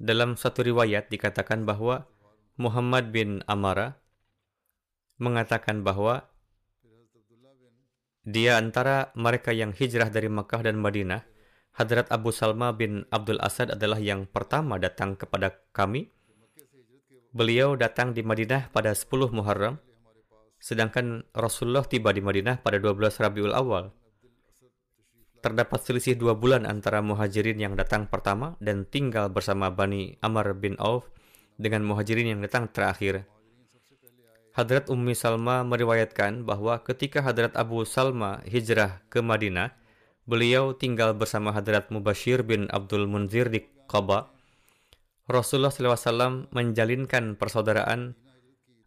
[0.02, 2.10] Dalam satu riwayat dikatakan bahwa
[2.58, 4.02] Muhammad bin Amara
[5.22, 6.26] mengatakan bahwa
[8.26, 11.31] dia antara mereka yang hijrah dari Makkah dan Madinah.
[11.72, 16.12] Hadrat Abu Salma bin Abdul Asad adalah yang pertama datang kepada kami.
[17.32, 19.80] Beliau datang di Madinah pada 10 Muharram,
[20.60, 23.88] sedangkan Rasulullah tiba di Madinah pada 12 Rabiul Awal.
[25.42, 30.78] Terdapat selisih dua bulan antara muhajirin yang datang pertama dan tinggal bersama Bani Amr bin
[30.78, 31.08] Auf
[31.58, 33.26] dengan muhajirin yang datang terakhir.
[34.52, 39.81] Hadrat Ummi Salma meriwayatkan bahwa ketika Hadrat Abu Salma hijrah ke Madinah,
[40.24, 44.30] beliau tinggal bersama Hadrat Mubashir bin Abdul Munzir di Qaba.
[45.26, 48.18] Rasulullah SAW menjalinkan persaudaraan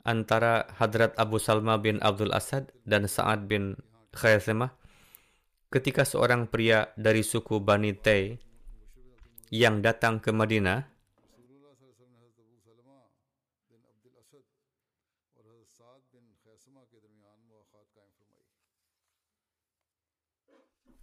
[0.05, 3.79] antara Hadrat Abu Salma bin Abdul Asad dan Sa'ad bin
[4.13, 4.75] Khaythimah
[5.73, 8.37] ketika seorang pria dari suku Bani Tay
[9.49, 10.95] yang datang ke Madinah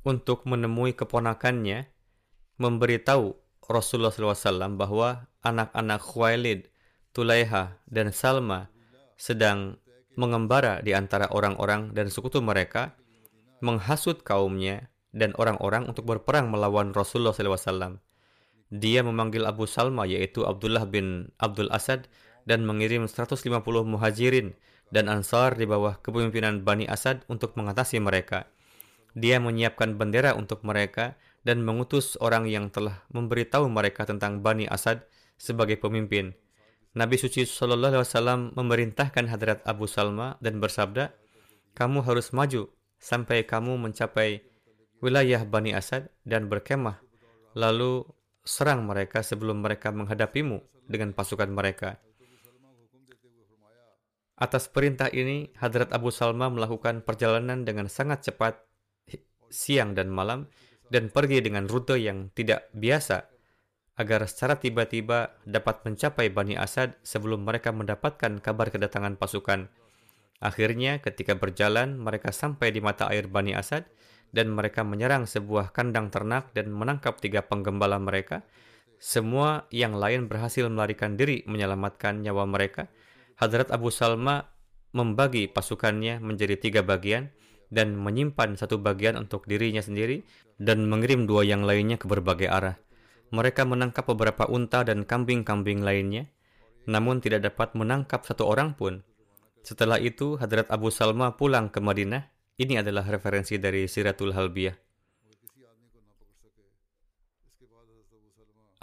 [0.03, 1.87] untuk menemui keponakannya,
[2.59, 3.39] memberitahu
[3.71, 6.69] Rasulullah SAW bahwa anak-anak Khuwailid,
[7.15, 8.71] Tulaiha, dan Salma
[9.15, 9.79] sedang
[10.19, 12.99] mengembara di antara orang-orang dan sekutu mereka,
[13.63, 18.03] menghasut kaumnya dan orang-orang untuk berperang melawan Rasulullah SAW.
[18.73, 22.09] Dia memanggil Abu Salma yaitu Abdullah bin Abdul Asad
[22.49, 23.45] dan mengirim 150
[23.85, 24.57] muhajirin
[24.91, 28.49] dan ansar di bawah kepemimpinan Bani Asad untuk mengatasi mereka.
[29.13, 35.05] Dia menyiapkan bendera untuk mereka dan mengutus orang yang telah memberitahu mereka tentang Bani Asad
[35.37, 36.33] sebagai pemimpin.
[36.93, 41.13] Nabi suci Shallallahu Alaihi Wasallam memerintahkan Hadrat Abu Salma dan bersabda,
[41.73, 42.69] kamu harus maju
[43.01, 44.45] sampai kamu mencapai
[45.01, 47.01] wilayah Bani Asad dan berkemah,
[47.57, 48.05] lalu
[48.45, 51.97] serang mereka sebelum mereka menghadapimu dengan pasukan mereka.
[54.37, 58.59] Atas perintah ini, Hadrat Abu Salma melakukan perjalanan dengan sangat cepat
[59.53, 60.49] siang dan malam
[60.89, 63.29] dan pergi dengan rute yang tidak biasa
[64.01, 69.69] agar secara tiba-tiba dapat mencapai Bani Asad sebelum mereka mendapatkan kabar kedatangan pasukan.
[70.43, 73.87] Akhirnya ketika berjalan mereka sampai di mata air Bani Asad
[74.33, 78.43] dan mereka menyerang sebuah kandang ternak dan menangkap tiga penggembala mereka.
[78.97, 82.89] Semua yang lain berhasil melarikan diri menyelamatkan nyawa mereka.
[83.37, 84.49] Hadrat Abu Salma
[84.97, 87.29] membagi pasukannya menjadi tiga bagian
[87.73, 90.29] dan menyimpan satu bagian untuk dirinya sendiri
[90.61, 92.77] dan mengirim dua yang lainnya ke berbagai arah.
[93.33, 96.29] Mereka menangkap beberapa unta dan kambing-kambing lainnya,
[96.85, 99.01] namun tidak dapat menangkap satu orang pun.
[99.65, 102.29] Setelah itu, Hadrat Abu Salma pulang ke Madinah.
[102.61, 104.77] Ini adalah referensi dari Siratul Halbiyah.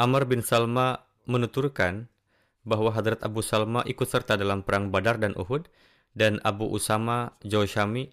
[0.01, 2.09] Amr bin Salma menuturkan
[2.65, 5.69] bahwa Hadrat Abu Salma ikut serta dalam perang Badar dan Uhud,
[6.17, 8.09] dan Abu Usama Jawshami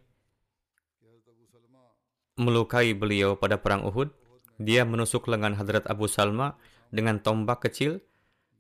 [2.36, 4.12] melukai beliau pada perang Uhud.
[4.56, 6.56] Dia menusuk lengan Hadrat Abu Salma
[6.92, 8.00] dengan tombak kecil.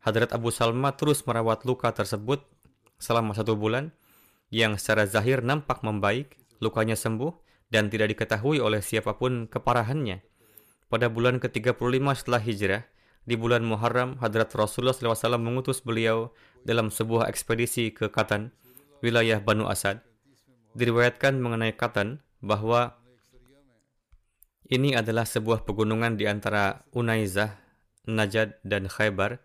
[0.04, 2.44] Hadrat Abu Salma terus merawat luka tersebut
[2.96, 3.92] selama satu bulan
[4.48, 7.32] yang secara zahir nampak membaik, lukanya sembuh,
[7.68, 10.22] dan tidak diketahui oleh siapa pun keparahannya.
[10.86, 12.82] Pada bulan ke-35 setelah hijrah,
[13.26, 16.30] di bulan Muharram, Hadrat Rasulullah SAW mengutus beliau
[16.62, 18.54] dalam sebuah ekspedisi ke Katan,
[19.02, 19.98] wilayah Banu Asad.
[20.78, 22.94] Diriwayatkan mengenai Katan bahwa
[24.66, 27.54] Ini adalah sebuah pegunungan di antara Unaizah,
[28.10, 29.38] Najad, dan Khaybar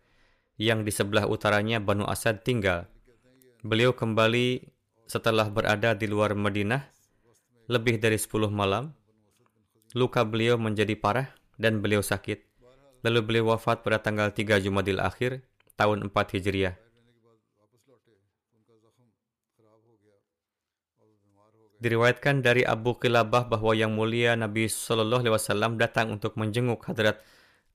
[0.58, 2.90] yang di sebelah utaranya Banu Asad tinggal.
[3.62, 4.66] Beliau kembali
[5.06, 6.90] setelah berada di luar Madinah
[7.70, 8.98] lebih dari 10 malam.
[9.94, 12.42] Luka beliau menjadi parah dan beliau sakit.
[13.06, 15.46] Lalu beliau wafat pada tanggal 3 Jumadil akhir
[15.78, 16.82] tahun 4 Hijriah.
[21.82, 27.26] Diriwayatkan dari Abu Qilabah bahwa yang mulia Nabi Shallallahu Alaihi Wasallam datang untuk menjenguk Hadrat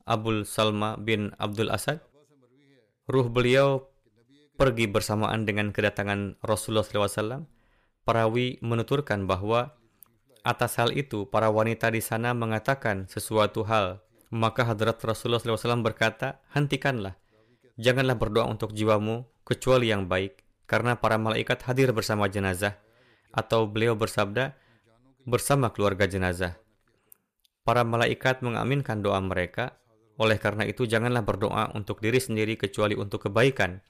[0.06, 1.98] Abul Salma bin Abdul Asad.
[3.10, 3.90] Ruh beliau
[4.54, 7.50] pergi bersamaan dengan kedatangan Rasulullah SAW.
[8.06, 9.74] Parawi menuturkan bahwa
[10.46, 14.06] atas hal itu para wanita di sana mengatakan sesuatu hal.
[14.30, 17.18] Maka Hadrat Rasulullah SAW berkata, hentikanlah.
[17.74, 20.46] Janganlah berdoa untuk jiwamu kecuali yang baik.
[20.70, 22.85] Karena para malaikat hadir bersama jenazah
[23.36, 24.56] atau beliau bersabda
[25.28, 26.56] bersama keluarga jenazah.
[27.66, 29.76] Para malaikat mengaminkan doa mereka,
[30.16, 33.84] oleh karena itu janganlah berdoa untuk diri sendiri kecuali untuk kebaikan.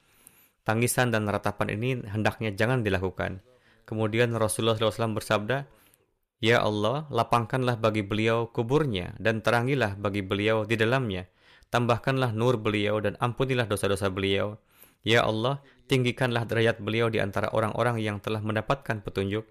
[0.67, 3.39] Tangisan dan ratapan ini hendaknya jangan dilakukan.
[3.87, 5.63] Kemudian Rasulullah SAW bersabda,
[6.43, 11.31] Ya Allah, lapangkanlah bagi beliau kuburnya dan terangilah bagi beliau di dalamnya.
[11.71, 14.59] Tambahkanlah nur beliau dan ampunilah dosa-dosa beliau.
[15.07, 19.47] Ya Allah, tinggikanlah derajat beliau di antara orang-orang yang telah mendapatkan petunjuk.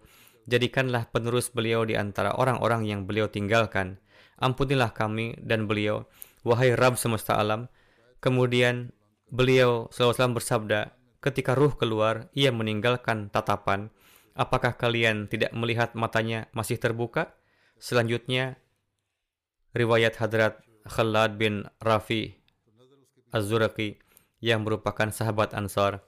[0.46, 3.98] Jadikanlah penerus beliau di antara orang-orang yang beliau tinggalkan.
[4.38, 6.06] Ampunilah kami dan beliau,
[6.46, 7.66] wahai Rab semesta alam.
[8.22, 8.94] Kemudian
[9.32, 13.90] beliau selalu bersabda, ketika ruh keluar, ia meninggalkan tatapan.
[14.36, 17.32] Apakah kalian tidak melihat matanya masih terbuka?
[17.80, 18.60] Selanjutnya,
[19.72, 22.38] riwayat Hadrat Khalad bin Rafi
[23.34, 23.98] Az-Zuraqi
[24.38, 26.04] yang merupakan sahabat Ansar.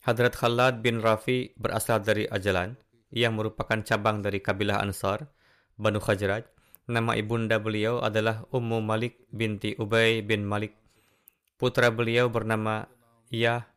[0.00, 2.80] Hadrat Khalad bin Rafi berasal dari Ajalan,
[3.12, 5.28] yang merupakan cabang dari kabilah Ansar,
[5.76, 6.48] Banu Khajraj.
[6.88, 10.74] Nama ibunda beliau adalah Ummu Malik binti Ubay bin Malik.
[11.60, 12.88] Putra beliau bernama
[13.28, 13.68] Yah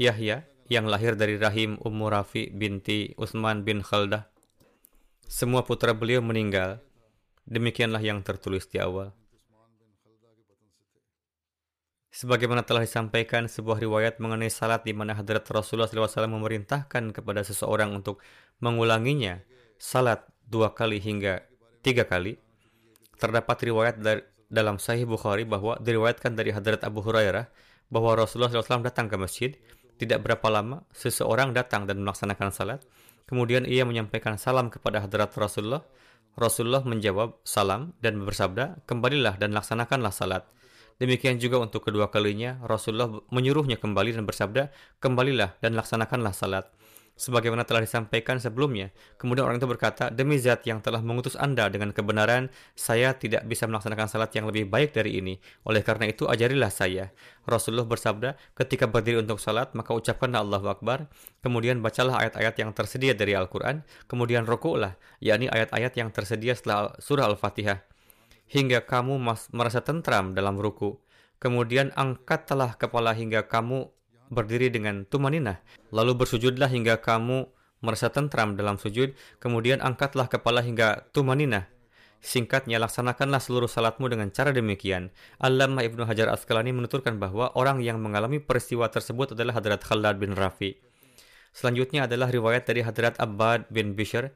[0.00, 4.32] Yahya yang lahir dari rahim Ummu Rafi binti Utsman bin Khaldah.
[5.28, 6.80] Semua putra beliau meninggal.
[7.44, 9.12] Demikianlah yang tertulis di awal.
[12.12, 17.88] Sebagaimana telah disampaikan sebuah riwayat mengenai salat di mana Hadrat Rasulullah SAW memerintahkan kepada seseorang
[17.96, 18.20] untuk
[18.60, 19.40] mengulanginya
[19.80, 21.40] salat dua kali hingga
[21.80, 22.36] tiga kali.
[23.16, 24.20] Terdapat riwayat dari,
[24.52, 27.48] dalam Sahih Bukhari bahwa diriwayatkan dari Hadrat Abu Hurairah
[27.88, 29.56] bahwa Rasulullah SAW datang ke masjid.
[29.96, 32.80] Tidak berapa lama, seseorang datang dan melaksanakan salat.
[33.24, 35.80] Kemudian ia menyampaikan salam kepada Hadrat Rasulullah.
[36.36, 40.44] Rasulullah menjawab salam dan bersabda, kembalilah dan laksanakanlah salat.
[41.02, 44.70] Demikian juga untuk kedua kalinya, Rasulullah menyuruhnya kembali dan bersabda,
[45.02, 46.70] kembalilah dan laksanakanlah salat.
[47.18, 51.90] Sebagaimana telah disampaikan sebelumnya, kemudian orang itu berkata, demi zat yang telah mengutus anda dengan
[51.90, 55.42] kebenaran, saya tidak bisa melaksanakan salat yang lebih baik dari ini.
[55.66, 57.10] Oleh karena itu, ajarilah saya.
[57.50, 61.10] Rasulullah bersabda, ketika berdiri untuk salat, maka ucapkanlah Allahu Akbar,
[61.42, 67.26] kemudian bacalah ayat-ayat yang tersedia dari Al-Quran, kemudian rokoklah, yakni ayat-ayat yang tersedia setelah surah
[67.26, 67.91] Al-Fatihah
[68.52, 69.16] hingga kamu
[69.56, 71.00] merasa tentram dalam ruku.
[71.40, 73.88] Kemudian angkatlah kepala hingga kamu
[74.28, 75.64] berdiri dengan tumaninah.
[75.90, 77.48] Lalu bersujudlah hingga kamu
[77.80, 79.16] merasa tentram dalam sujud.
[79.40, 81.66] Kemudian angkatlah kepala hingga tumaninah.
[82.22, 85.10] Singkatnya, laksanakanlah seluruh salatmu dengan cara demikian.
[85.42, 90.38] Allamah Ibnu Hajar Asqalani menuturkan bahwa orang yang mengalami peristiwa tersebut adalah Hadrat Khalad bin
[90.38, 90.78] Rafi.
[91.50, 94.30] Selanjutnya adalah riwayat dari Hadrat Abbad bin Bishr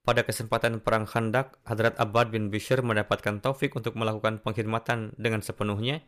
[0.00, 6.00] pada kesempatan Perang Khandak, Hadrat Abbad bin Bishr mendapatkan taufik untuk melakukan pengkhidmatan dengan sepenuhnya.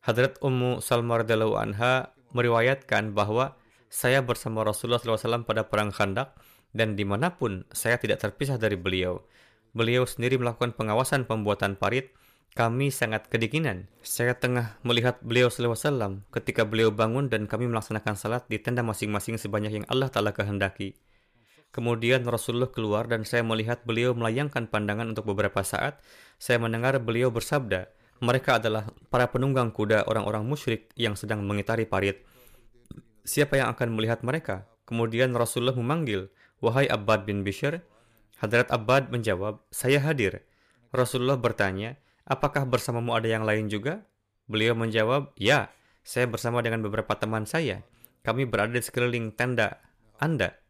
[0.00, 3.60] Hadrat Ummu Salma radhiyallahu anha meriwayatkan bahwa
[3.92, 6.32] saya bersama Rasulullah SAW pada Perang Khandak
[6.72, 9.20] dan di mana pun saya tidak terpisah dari beliau.
[9.76, 12.14] Beliau sendiri melakukan pengawasan pembuatan parit.
[12.50, 13.86] Kami sangat kedinginan.
[14.02, 19.38] Saya tengah melihat beliau SAW ketika beliau bangun dan kami melaksanakan salat di tenda masing-masing
[19.38, 20.98] sebanyak yang Allah Ta'ala kehendaki.
[21.70, 26.02] Kemudian Rasulullah keluar dan saya melihat beliau melayangkan pandangan untuk beberapa saat.
[26.42, 27.86] Saya mendengar beliau bersabda,
[28.20, 32.20] mereka adalah para penunggang kuda orang-orang musyrik yang sedang mengitari parit.
[33.22, 34.66] Siapa yang akan melihat mereka?
[34.84, 36.28] Kemudian Rasulullah memanggil,
[36.60, 37.80] Wahai Abbad bin Bishr.
[38.42, 40.44] Hadrat Abbad menjawab, saya hadir.
[40.90, 44.04] Rasulullah bertanya, apakah bersamamu ada yang lain juga?
[44.50, 45.70] Beliau menjawab, ya,
[46.02, 47.86] saya bersama dengan beberapa teman saya.
[48.20, 49.80] Kami berada di sekeliling tenda
[50.20, 50.60] Anda.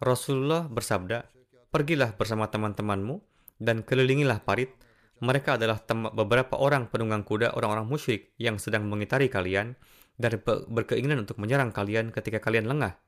[0.00, 1.32] Rasulullah bersabda,
[1.72, 3.20] Pergilah bersama teman-temanmu
[3.60, 4.72] dan kelilingilah parit.
[5.20, 5.80] Mereka adalah
[6.12, 9.76] beberapa orang penunggang kuda orang-orang musyrik yang sedang mengitari kalian
[10.16, 13.00] dan berkeinginan untuk menyerang kalian ketika kalian lengah.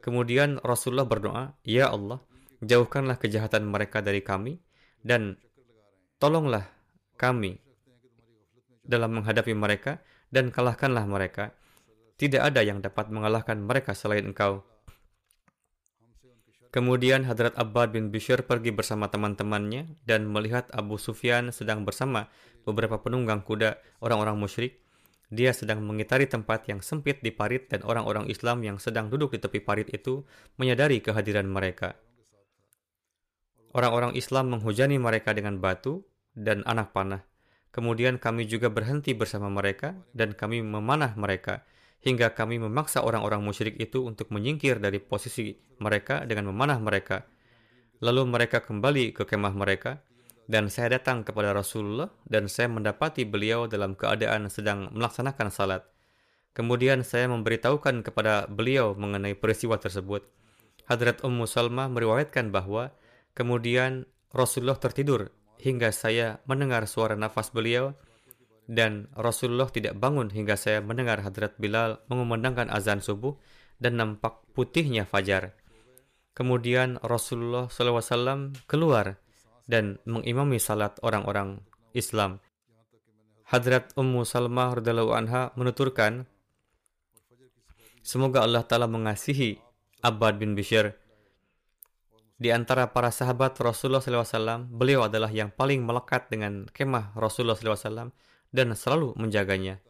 [0.00, 2.20] Kemudian Rasulullah berdoa, Ya Allah,
[2.60, 4.60] jauhkanlah kejahatan mereka dari kami.
[5.06, 5.38] dan
[6.18, 6.66] tolonglah
[7.14, 7.62] kami
[8.82, 10.02] dalam menghadapi mereka
[10.34, 11.54] dan kalahkanlah mereka.
[12.18, 14.66] Tidak ada yang dapat mengalahkan mereka selain engkau.
[16.76, 22.28] Kemudian Hadrat Abbad bin Bishr pergi bersama teman-temannya dan melihat Abu Sufyan sedang bersama
[22.68, 24.84] beberapa penunggang kuda orang-orang musyrik.
[25.32, 29.40] Dia sedang mengitari tempat yang sempit di parit dan orang-orang Islam yang sedang duduk di
[29.40, 30.28] tepi parit itu
[30.60, 31.96] menyadari kehadiran mereka.
[33.72, 36.04] Orang-orang Islam menghujani mereka dengan batu
[36.36, 37.24] dan anak panah.
[37.72, 41.64] Kemudian kami juga berhenti bersama mereka dan kami memanah mereka
[42.04, 47.24] hingga kami memaksa orang-orang musyrik itu untuk menyingkir dari posisi mereka dengan memanah mereka.
[48.04, 50.04] Lalu mereka kembali ke kemah mereka
[50.46, 55.82] dan saya datang kepada Rasulullah dan saya mendapati beliau dalam keadaan sedang melaksanakan salat.
[56.56, 60.24] Kemudian saya memberitahukan kepada beliau mengenai peristiwa tersebut.
[60.88, 62.94] Hadrat Ummu Salma meriwayatkan bahwa
[63.36, 67.92] kemudian Rasulullah tertidur hingga saya mendengar suara nafas beliau
[68.66, 73.38] dan Rasulullah tidak bangun hingga saya mendengar Hadrat Bilal mengumandangkan azan subuh
[73.78, 75.54] dan nampak putihnya fajar.
[76.36, 79.16] Kemudian Rasulullah SAW keluar
[79.64, 81.64] dan mengimami salat orang-orang
[81.96, 82.42] Islam.
[83.46, 86.26] Hadrat Ummu Salmah radhiallahu anha menuturkan,
[88.06, 89.58] Semoga Allah Ta'ala mengasihi
[90.02, 90.94] Abbad bin Bishr
[92.36, 98.12] di antara para sahabat Rasulullah SAW, beliau adalah yang paling melekat dengan kemah Rasulullah SAW
[98.56, 99.84] dan selalu menjaganya.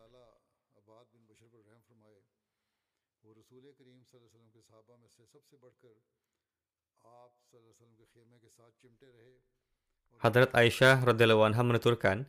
[10.17, 12.27] Hadrat Aisyah radhiyallahu anha menuturkan,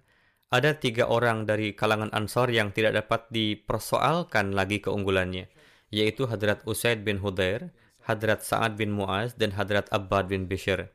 [0.53, 5.49] ada tiga orang dari kalangan Ansar yang tidak dapat dipersoalkan lagi keunggulannya,
[5.89, 7.73] yaitu Hadrat Usaid bin Hudair,
[8.05, 10.93] Hadrat Sa'ad bin Mu'az dan Hadrat Abbad bin Bishr.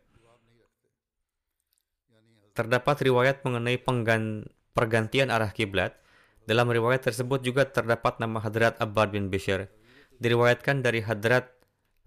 [2.53, 5.97] Terdapat riwayat mengenai penggan pergantian arah kiblat.
[6.43, 9.71] Dalam riwayat tersebut juga terdapat nama Hadrat Abbad bin Bishr.
[10.19, 11.49] Diriwayatkan dari Hadrat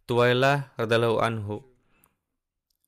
[0.05, 1.65] Tuwailah radhiallahu anhu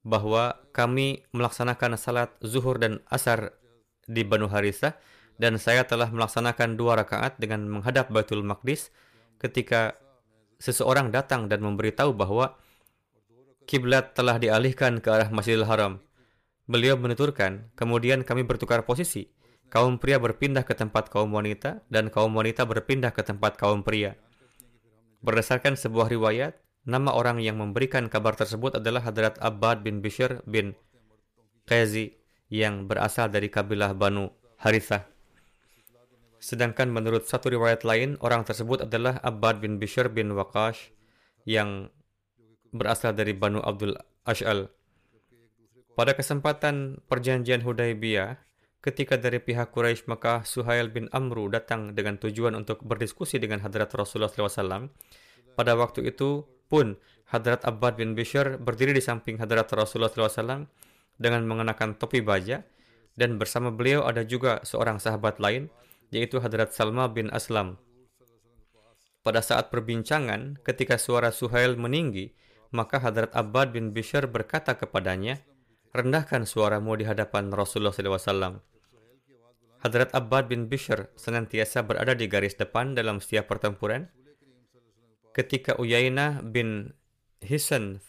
[0.05, 3.57] bahwa kami melaksanakan salat zuhur dan asar
[4.05, 4.95] di Banu Harisah
[5.41, 8.93] dan saya telah melaksanakan dua rakaat dengan menghadap Baitul Maqdis
[9.41, 9.97] ketika
[10.57, 12.57] seseorang datang dan memberitahu bahwa
[13.69, 16.01] kiblat telah dialihkan ke arah Masjidil Haram.
[16.67, 19.29] Beliau menuturkan, kemudian kami bertukar posisi.
[19.67, 24.15] Kaum pria berpindah ke tempat kaum wanita dan kaum wanita berpindah ke tempat kaum pria.
[25.19, 26.55] Berdasarkan sebuah riwayat,
[26.87, 30.71] nama orang yang memberikan kabar tersebut adalah Hadrat Abbad bin Bishr bin
[31.67, 32.15] Qazi
[32.47, 34.31] yang berasal dari kabilah Banu
[34.63, 35.03] Harithah.
[36.39, 40.95] Sedangkan menurut satu riwayat lain, orang tersebut adalah Abbad bin Bishr bin Waqash
[41.43, 41.91] yang
[42.71, 44.71] berasal dari Banu Abdul Ash'al.
[45.97, 48.46] Pada kesempatan perjanjian Hudaybiyah,
[48.81, 53.91] ketika dari pihak Quraisy Mekah Suhail bin Amru datang dengan tujuan untuk berdiskusi dengan Hadrat
[53.93, 54.89] Rasulullah SAW,
[55.57, 60.69] pada waktu itu pun Hadrat Abbad bin Bishr berdiri di samping Hadrat Rasulullah SAW
[61.17, 62.63] dengan mengenakan topi baja
[63.17, 65.67] dan bersama beliau ada juga seorang sahabat lain
[66.13, 67.75] yaitu Hadrat Salma bin Aslam.
[69.25, 72.31] Pada saat perbincangan, ketika suara Suhail meninggi,
[72.71, 75.43] maka Hadrat Abbad bin Bishr berkata kepadanya,
[75.95, 78.59] rendahkan suaramu di hadapan Rasulullah SAW.
[79.77, 84.09] Hadrat Abbad bin Bishr senantiasa berada di garis depan dalam setiap pertempuran.
[85.37, 86.97] Ketika Uyainah bin
[87.45, 88.01] Hisan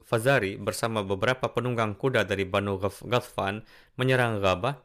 [0.00, 3.64] Fazari bersama beberapa penunggang kuda dari Banu Ghaffan
[3.96, 4.80] menyerang Ghabah,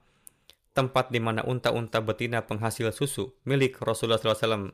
[0.72, 4.72] tempat di mana unta-unta betina penghasil susu milik Rasulullah SAW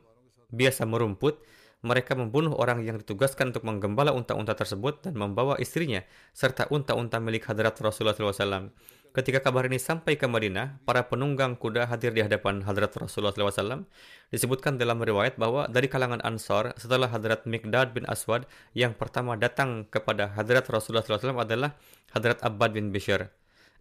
[0.52, 1.42] biasa merumput,
[1.84, 6.00] mereka membunuh orang yang ditugaskan untuk menggembala unta-unta tersebut dan membawa istrinya
[6.32, 8.72] serta unta-unta milik hadrat Rasulullah SAW.
[9.14, 13.86] Ketika kabar ini sampai ke Madinah, para penunggang kuda hadir di hadapan hadrat Rasulullah SAW.
[14.34, 19.86] Disebutkan dalam riwayat bahwa dari kalangan Ansar, setelah hadrat Mikdad bin Aswad, yang pertama datang
[19.86, 21.78] kepada hadrat Rasulullah SAW adalah
[22.10, 23.30] hadrat Abbad bin Bishr.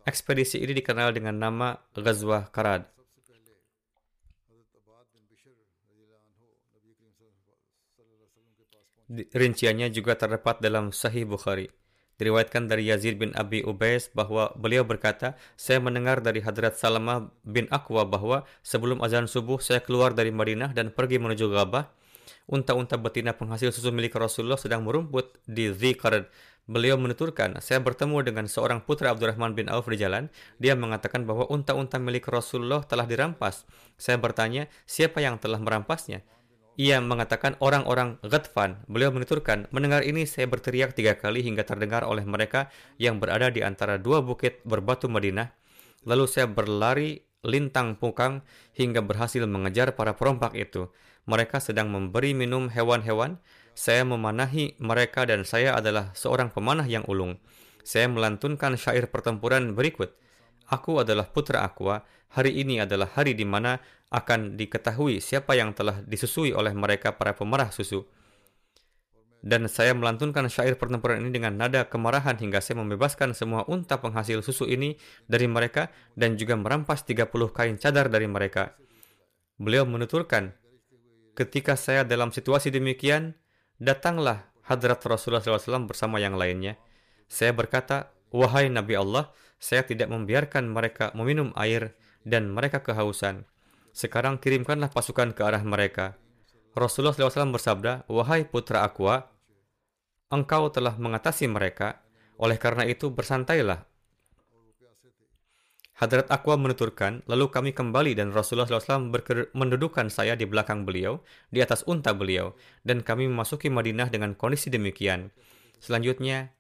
[0.05, 2.92] Ekspedisi ini dikenal dengan nama Ghazwah Karad.
[9.14, 11.70] Rinciannya juga terdapat dalam Sahih Bukhari.
[12.18, 17.66] Diriwayatkan dari Yazid bin Abi Ubais bahwa beliau berkata, saya mendengar dari Hadrat Salamah bin
[17.74, 21.89] Aqwa bahwa sebelum azan subuh saya keluar dari Madinah dan pergi menuju Gabah.
[22.43, 26.28] Unta-unta betina penghasil susu milik Rasulullah sedang merumput di Zikard
[26.64, 30.32] Beliau menuturkan, saya bertemu dengan seorang putra Abdurrahman bin Auf di jalan.
[30.64, 33.68] Dia mengatakan bahwa unta-unta milik Rasulullah telah dirampas.
[33.99, 36.24] Saya bertanya, siapa yang telah merampasnya?
[36.74, 38.82] Ia mengatakan orang-orang Ghatfan.
[38.89, 43.61] Beliau menuturkan, mendengar ini saya berteriak tiga kali hingga terdengar oleh mereka yang berada di
[43.61, 45.53] antara dua bukit berbatu Madinah.
[46.03, 48.41] Lalu saya berlari lintang pukang
[48.74, 50.89] hingga berhasil mengejar para perompak itu.
[51.30, 53.39] Mereka sedang memberi minum hewan-hewan.
[53.74, 57.39] Saya memanahi mereka dan saya adalah seorang pemanah yang ulung.
[57.84, 60.15] Saya melantunkan syair pertempuran berikut.
[60.70, 62.03] Aku adalah putra Aqua.
[62.34, 63.78] Hari ini adalah hari di mana
[64.14, 68.05] akan diketahui siapa yang telah disusui oleh mereka para pemerah susu.
[69.43, 74.39] Dan saya melantunkan syair pertempuran ini dengan nada kemarahan hingga saya membebaskan semua unta penghasil
[74.39, 74.95] susu ini
[75.28, 78.72] dari mereka dan juga merampas 30 kain cadar dari mereka.
[79.59, 80.55] Beliau menuturkan,
[81.36, 83.36] ketika saya dalam situasi demikian,
[83.84, 86.80] datanglah hadrat Rasulullah SAW bersama yang lainnya.
[87.28, 89.28] Saya berkata, wahai Nabi Allah,
[89.64, 91.95] saya tidak membiarkan mereka meminum air
[92.28, 93.47] dan mereka kehausan.
[93.95, 96.20] Sekarang kirimkanlah pasukan ke arah mereka.
[96.76, 99.32] Rasulullah SAW bersabda, Wahai putra Aqua,
[100.28, 102.03] engkau telah mengatasi mereka,
[102.36, 103.88] oleh karena itu bersantailah.
[105.93, 109.14] Hadrat Aqua menuturkan, lalu kami kembali dan Rasulullah SAW
[109.55, 114.74] mendudukan saya di belakang beliau, di atas unta beliau, dan kami memasuki Madinah dengan kondisi
[114.74, 115.32] demikian.
[115.80, 116.51] Selanjutnya,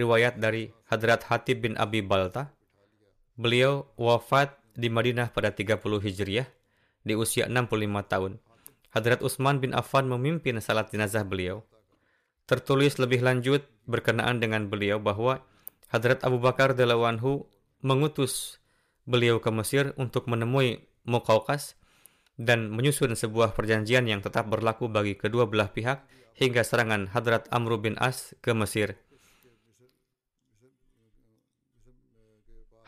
[0.00, 2.48] riwayat dari Hadrat Hatib bin Abi Balta,
[3.36, 6.48] beliau wafat di Madinah pada 30 Hijriah,
[7.04, 8.32] di usia 65 tahun.
[8.90, 11.62] Hadrat Utsman bin Affan memimpin salat jenazah beliau.
[12.48, 15.46] Tertulis lebih lanjut berkenaan dengan beliau bahwa
[15.94, 17.46] Hadrat Abu Bakar Dalawanhu
[17.82, 18.58] mengutus
[19.06, 21.78] beliau ke Mesir untuk menemui Muqawqas
[22.40, 26.02] dan menyusun sebuah perjanjian yang tetap berlaku bagi kedua belah pihak
[26.38, 28.96] hingga serangan Hadrat Amr bin As ke Mesir.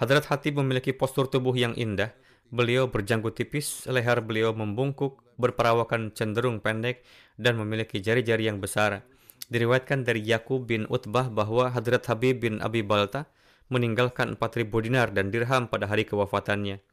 [0.03, 2.11] Hadrat Hatib memiliki postur tubuh yang indah
[2.53, 7.01] Beliau berjanggut tipis, leher beliau membungkuk, berperawakan cenderung pendek,
[7.41, 9.09] dan memiliki jari-jari yang besar.
[9.49, 13.25] Diriwayatkan dari Yakub bin Utbah bahwa Hadrat Habib bin Abi Balta
[13.73, 16.85] meninggalkan 4.000 dinar dan dirham pada hari kewafatannya.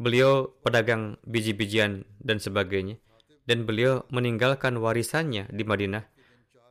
[0.00, 2.96] Beliau pedagang biji-bijian dan sebagainya.
[3.44, 6.08] Dan beliau meninggalkan warisannya di Madinah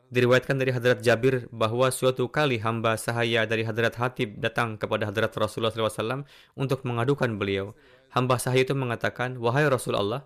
[0.08, 5.36] Diriwayatkan dari Hadrat Jabir bahwa suatu kali hamba sahaya dari Hadrat Hatib datang kepada Hadrat
[5.36, 6.24] Rasulullah SAW
[6.55, 7.76] untuk mengadukan beliau.
[8.16, 10.24] Hamba sahaya itu mengatakan, Wahai Rasulullah,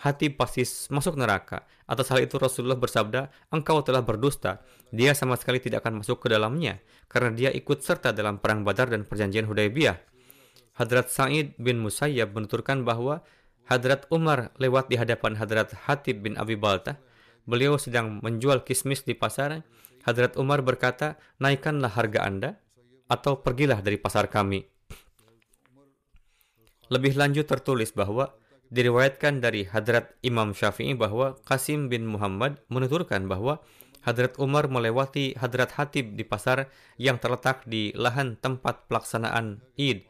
[0.00, 1.68] Hatib pasti masuk neraka.
[1.84, 4.64] Atas hal itu Rasulullah bersabda, engkau telah berdusta.
[4.96, 6.80] Dia sama sekali tidak akan masuk ke dalamnya,
[7.12, 10.00] karena dia ikut serta dalam perang badar dan perjanjian Hudaybiyah.
[10.80, 13.20] Hadrat Sa'id bin Musayyab menuturkan bahwa
[13.68, 16.96] Hadrat Umar lewat di hadapan Hadrat Hatib bin Abi Baltah
[17.48, 19.64] beliau sedang menjual kismis di pasar,
[20.04, 22.50] Hadrat Umar berkata, naikkanlah harga Anda,
[23.08, 24.68] atau pergilah dari pasar kami.
[26.92, 28.36] Lebih lanjut tertulis bahwa
[28.68, 33.64] diriwayatkan dari Hadrat Imam Syafi'i bahwa Qasim bin Muhammad menuturkan bahwa
[34.04, 36.68] Hadrat Umar melewati Hadrat Hatib di pasar
[37.00, 40.04] yang terletak di lahan tempat pelaksanaan Id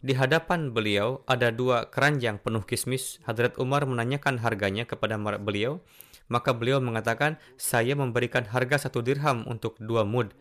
[0.00, 3.20] di hadapan beliau ada dua keranjang penuh kismis.
[3.28, 5.84] Hadrat Umar menanyakan harganya kepada beliau.
[6.30, 10.32] Maka beliau mengatakan, saya memberikan harga satu dirham untuk dua mud.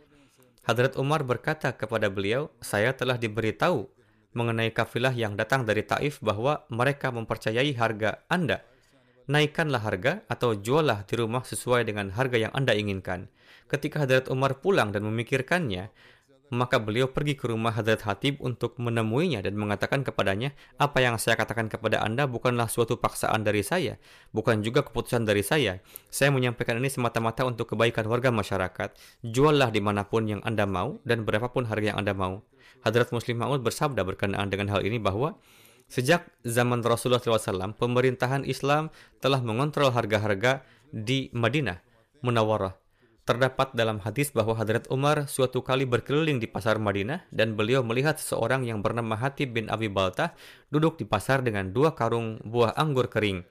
[0.63, 3.89] Hadrat Umar berkata kepada beliau, saya telah diberitahu
[4.37, 8.61] mengenai kafilah yang datang dari Taif bahwa mereka mempercayai harga Anda.
[9.25, 13.29] Naikkanlah harga atau juallah di rumah sesuai dengan harga yang Anda inginkan.
[13.65, 15.89] Ketika Hadrat Umar pulang dan memikirkannya,
[16.49, 21.37] maka beliau pergi ke rumah Hadrat Hatib untuk menemuinya dan mengatakan kepadanya, apa yang saya
[21.37, 24.01] katakan kepada Anda bukanlah suatu paksaan dari saya,
[24.33, 25.81] bukan juga keputusan dari saya.
[26.09, 28.97] Saya menyampaikan ini semata-mata untuk kebaikan warga masyarakat.
[29.21, 32.41] Juallah di mana pun yang Anda mau dan berapapun harga yang Anda mau.
[32.81, 35.37] Hadrat Muslim Ma'ud bersabda berkenaan dengan hal ini bahwa
[35.89, 38.93] Sejak zaman Rasulullah SAW, pemerintahan Islam
[39.25, 40.61] telah mengontrol harga-harga
[40.93, 41.81] di Madinah,
[42.21, 42.77] Munawarah,
[43.29, 48.17] Terdapat dalam hadis bahwa Hadrat Umar suatu kali berkeliling di pasar Madinah dan beliau melihat
[48.17, 50.33] seorang yang bernama Hatib bin Abi Baltah
[50.73, 53.45] duduk di pasar dengan dua karung buah anggur kering.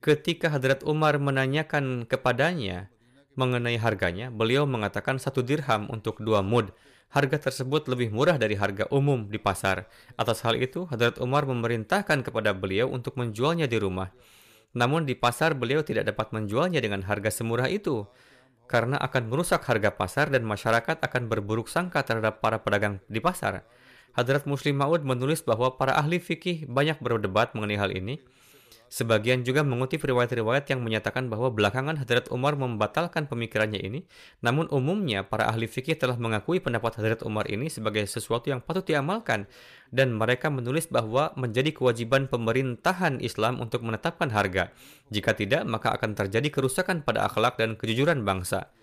[0.00, 2.88] Ketika Hadrat Umar menanyakan kepadanya
[3.36, 6.72] mengenai harganya, beliau mengatakan satu dirham untuk dua mud.
[7.12, 9.92] Harga tersebut lebih murah dari harga umum di pasar.
[10.16, 14.08] Atas hal itu, Hadrat Umar memerintahkan kepada beliau untuk menjualnya di rumah.
[14.72, 18.08] Namun di pasar beliau tidak dapat menjualnya dengan harga semurah itu
[18.70, 23.66] karena akan merusak harga pasar dan masyarakat akan berburuk sangka terhadap para pedagang di pasar.
[24.14, 28.22] Hadrat Muslim Ma'ud menulis bahwa para ahli fikih banyak berdebat mengenai hal ini.
[28.90, 34.02] Sebagian juga mengutip riwayat-riwayat yang menyatakan bahwa belakangan Hadrat Umar membatalkan pemikirannya ini,
[34.42, 38.82] namun umumnya para ahli fikih telah mengakui pendapat Hadrat Umar ini sebagai sesuatu yang patut
[38.82, 39.46] diamalkan,
[39.94, 44.74] dan mereka menulis bahwa menjadi kewajiban pemerintahan Islam untuk menetapkan harga.
[45.14, 48.74] Jika tidak, maka akan terjadi kerusakan pada akhlak dan kejujuran bangsa.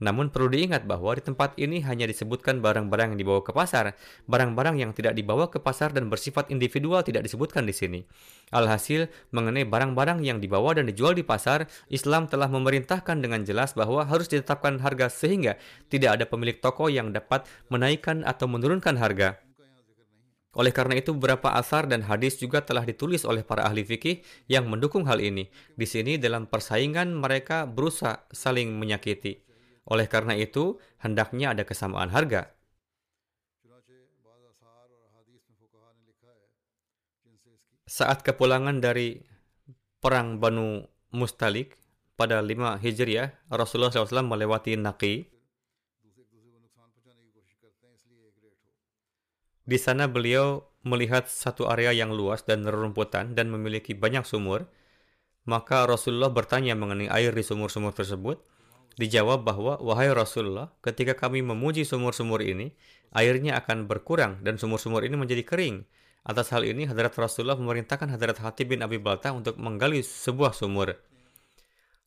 [0.00, 3.94] Namun perlu diingat bahwa di tempat ini hanya disebutkan barang-barang yang dibawa ke pasar.
[4.26, 8.00] Barang-barang yang tidak dibawa ke pasar dan bersifat individual tidak disebutkan di sini.
[8.50, 14.02] Alhasil, mengenai barang-barang yang dibawa dan dijual di pasar, Islam telah memerintahkan dengan jelas bahwa
[14.08, 15.60] harus ditetapkan harga sehingga
[15.92, 19.38] tidak ada pemilik toko yang dapat menaikkan atau menurunkan harga.
[20.52, 24.20] Oleh karena itu, beberapa asar dan hadis juga telah ditulis oleh para ahli fikih
[24.52, 25.48] yang mendukung hal ini.
[25.72, 29.51] Di sini, dalam persaingan mereka berusaha saling menyakiti.
[29.88, 32.54] Oleh karena itu, hendaknya ada kesamaan harga.
[37.92, 39.20] Saat kepulangan dari
[40.00, 40.80] perang Banu
[41.12, 41.76] Mustalik
[42.16, 45.28] pada 5 Hijriah, Rasulullah SAW melewati Naqi.
[49.62, 54.66] Di sana beliau melihat satu area yang luas dan rerumputan dan memiliki banyak sumur.
[55.46, 58.42] Maka Rasulullah bertanya mengenai air di sumur-sumur tersebut.
[59.00, 62.76] Dijawab bahwa, wahai Rasulullah, ketika kami memuji sumur-sumur ini,
[63.16, 65.88] airnya akan berkurang dan sumur-sumur ini menjadi kering.
[66.22, 70.94] Atas hal ini, Hadrat Rasulullah memerintahkan Hadrat Hatib bin Abi Balta untuk menggali sebuah sumur.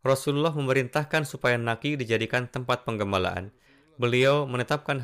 [0.06, 3.50] Rasulullah memerintahkan supaya Naki dijadikan tempat penggembalaan.
[3.98, 5.02] Beliau menetapkan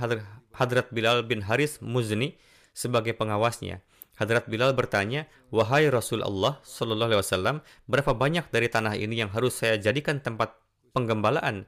[0.54, 2.38] Hadrat Bilal bin Haris Muzni
[2.78, 3.82] sebagai pengawasnya.
[4.22, 7.58] Hadrat Bilal bertanya, "Wahai Rasulullah sallallahu alaihi wasallam,
[7.90, 10.61] berapa banyak dari tanah ini yang harus saya jadikan tempat
[10.94, 11.68] penggembalaan.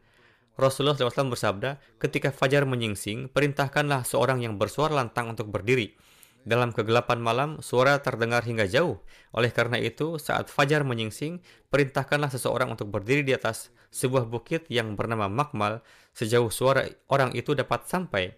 [0.54, 5.98] Rasulullah SAW bersabda, ketika fajar menyingsing, perintahkanlah seorang yang bersuara lantang untuk berdiri.
[6.44, 9.00] Dalam kegelapan malam, suara terdengar hingga jauh.
[9.34, 15.00] Oleh karena itu, saat fajar menyingsing, perintahkanlah seseorang untuk berdiri di atas sebuah bukit yang
[15.00, 15.80] bernama Makmal
[16.12, 18.36] sejauh suara orang itu dapat sampai.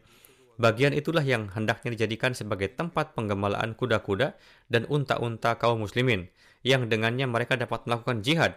[0.56, 4.40] Bagian itulah yang hendaknya dijadikan sebagai tempat penggembalaan kuda-kuda
[4.72, 6.32] dan unta-unta kaum muslimin,
[6.64, 8.56] yang dengannya mereka dapat melakukan jihad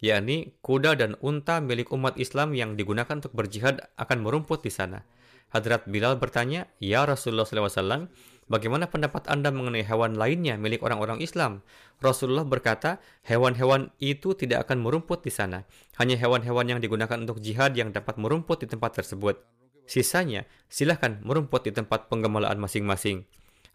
[0.00, 5.04] yakni kuda dan unta milik umat Islam yang digunakan untuk berjihad akan merumput di sana.
[5.54, 8.10] Hadrat Bilal bertanya, Ya Rasulullah SAW,
[8.50, 11.62] bagaimana pendapat Anda mengenai hewan lainnya milik orang-orang Islam?
[12.02, 15.64] Rasulullah berkata, hewan-hewan itu tidak akan merumput di sana.
[15.96, 19.38] Hanya hewan-hewan yang digunakan untuk jihad yang dapat merumput di tempat tersebut.
[19.86, 23.22] Sisanya, silahkan merumput di tempat penggembalaan masing-masing.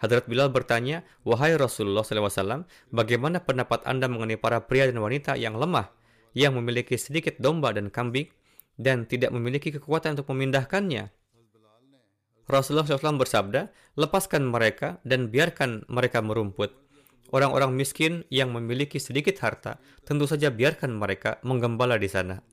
[0.04, 5.56] Hadrat Bilal bertanya, Wahai Rasulullah SAW, bagaimana pendapat Anda mengenai para pria dan wanita yang
[5.56, 6.01] lemah?
[6.32, 8.28] Yang memiliki sedikit domba dan kambing
[8.80, 11.12] dan tidak memiliki kekuatan untuk memindahkannya.
[12.52, 16.76] Rasulullah SAW bersabda, lepaskan mereka dan biarkan mereka merumput.
[17.32, 22.44] Orang-orang miskin yang memiliki sedikit harta, tentu saja biarkan mereka menggembala di sana.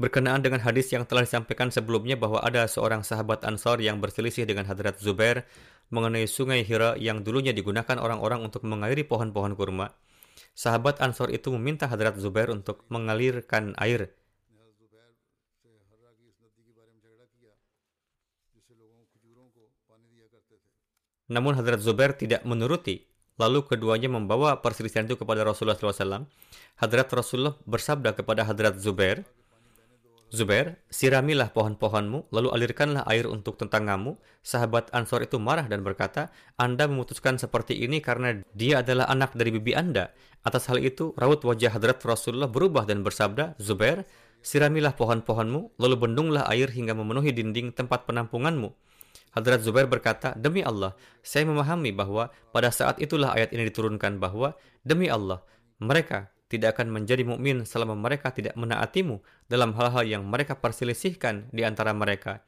[0.00, 4.64] Berkenaan dengan hadis yang telah disampaikan sebelumnya bahwa ada seorang sahabat Ansar yang berselisih dengan
[4.64, 5.44] Hadrat Zubair
[5.92, 9.92] mengenai sungai Hira yang dulunya digunakan orang-orang untuk mengairi pohon-pohon kurma.
[10.56, 14.16] Sahabat Ansar itu meminta Hadrat Zubair untuk mengalirkan air.
[21.32, 23.08] Namun Hadrat Zubair tidak menuruti.
[23.40, 26.28] Lalu keduanya membawa perselisihan itu kepada Rasulullah SAW.
[26.76, 29.24] Hadrat Rasulullah bersabda kepada Hadrat Zubair,
[30.32, 34.16] Zubair, siramilah pohon-pohonmu, lalu alirkanlah air untuk tentanggamu.
[34.40, 39.52] Sahabat Ansor itu marah dan berkata, Anda memutuskan seperti ini karena dia adalah anak dari
[39.52, 40.08] bibi Anda.
[40.40, 44.08] Atas hal itu, raut wajah hadrat Rasulullah berubah dan bersabda, Zubair,
[44.40, 48.72] siramilah pohon-pohonmu, lalu bendunglah air hingga memenuhi dinding tempat penampunganmu.
[49.36, 54.56] Hadrat Zubair berkata, Demi Allah, saya memahami bahwa pada saat itulah ayat ini diturunkan bahwa,
[54.80, 55.44] Demi Allah,
[55.76, 61.64] mereka tidak akan menjadi mukmin selama mereka tidak menaatimu dalam hal-hal yang mereka perselisihkan di
[61.64, 62.44] antara mereka.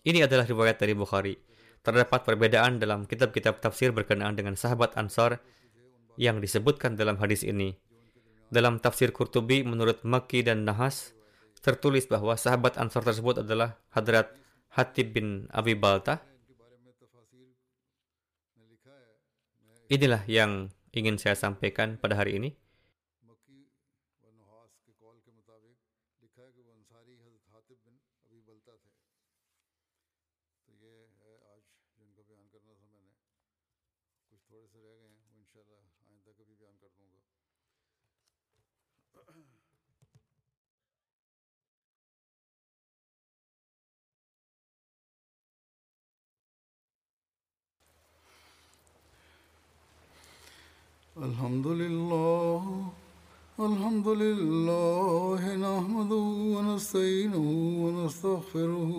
[0.00, 1.36] Ini adalah riwayat dari Bukhari.
[1.84, 5.44] Terdapat perbedaan dalam kitab-kitab tafsir berkenaan dengan sahabat Ansar
[6.16, 7.76] yang disebutkan dalam hadis ini.
[8.48, 11.12] Dalam tafsir Qurtubi menurut Makki dan Nahas
[11.60, 14.32] tertulis bahwa sahabat Ansar tersebut adalah Hadrat
[14.72, 16.24] Hatib bin Abi Balta.
[19.92, 22.61] Inilah yang ingin saya sampaikan pada hari ini.
[51.22, 52.62] الحمد لله
[53.60, 57.46] الحمد لله نحمده ونستعينه
[57.82, 58.92] ونستغفره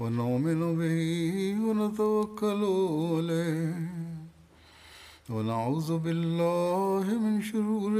[0.00, 1.00] ونؤمن به
[1.64, 2.62] ونتوكل
[3.12, 3.74] عليه.
[5.30, 7.94] ونعوذ بالله من شرور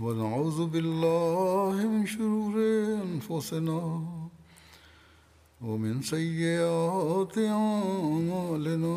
[0.00, 2.56] ونعوذ بالله من شرور
[3.04, 3.82] أنفسنا
[5.66, 8.96] ومن سيئات أعمالنا.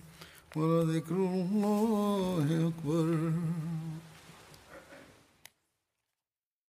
[0.55, 3.31] ولذكر الله أكبر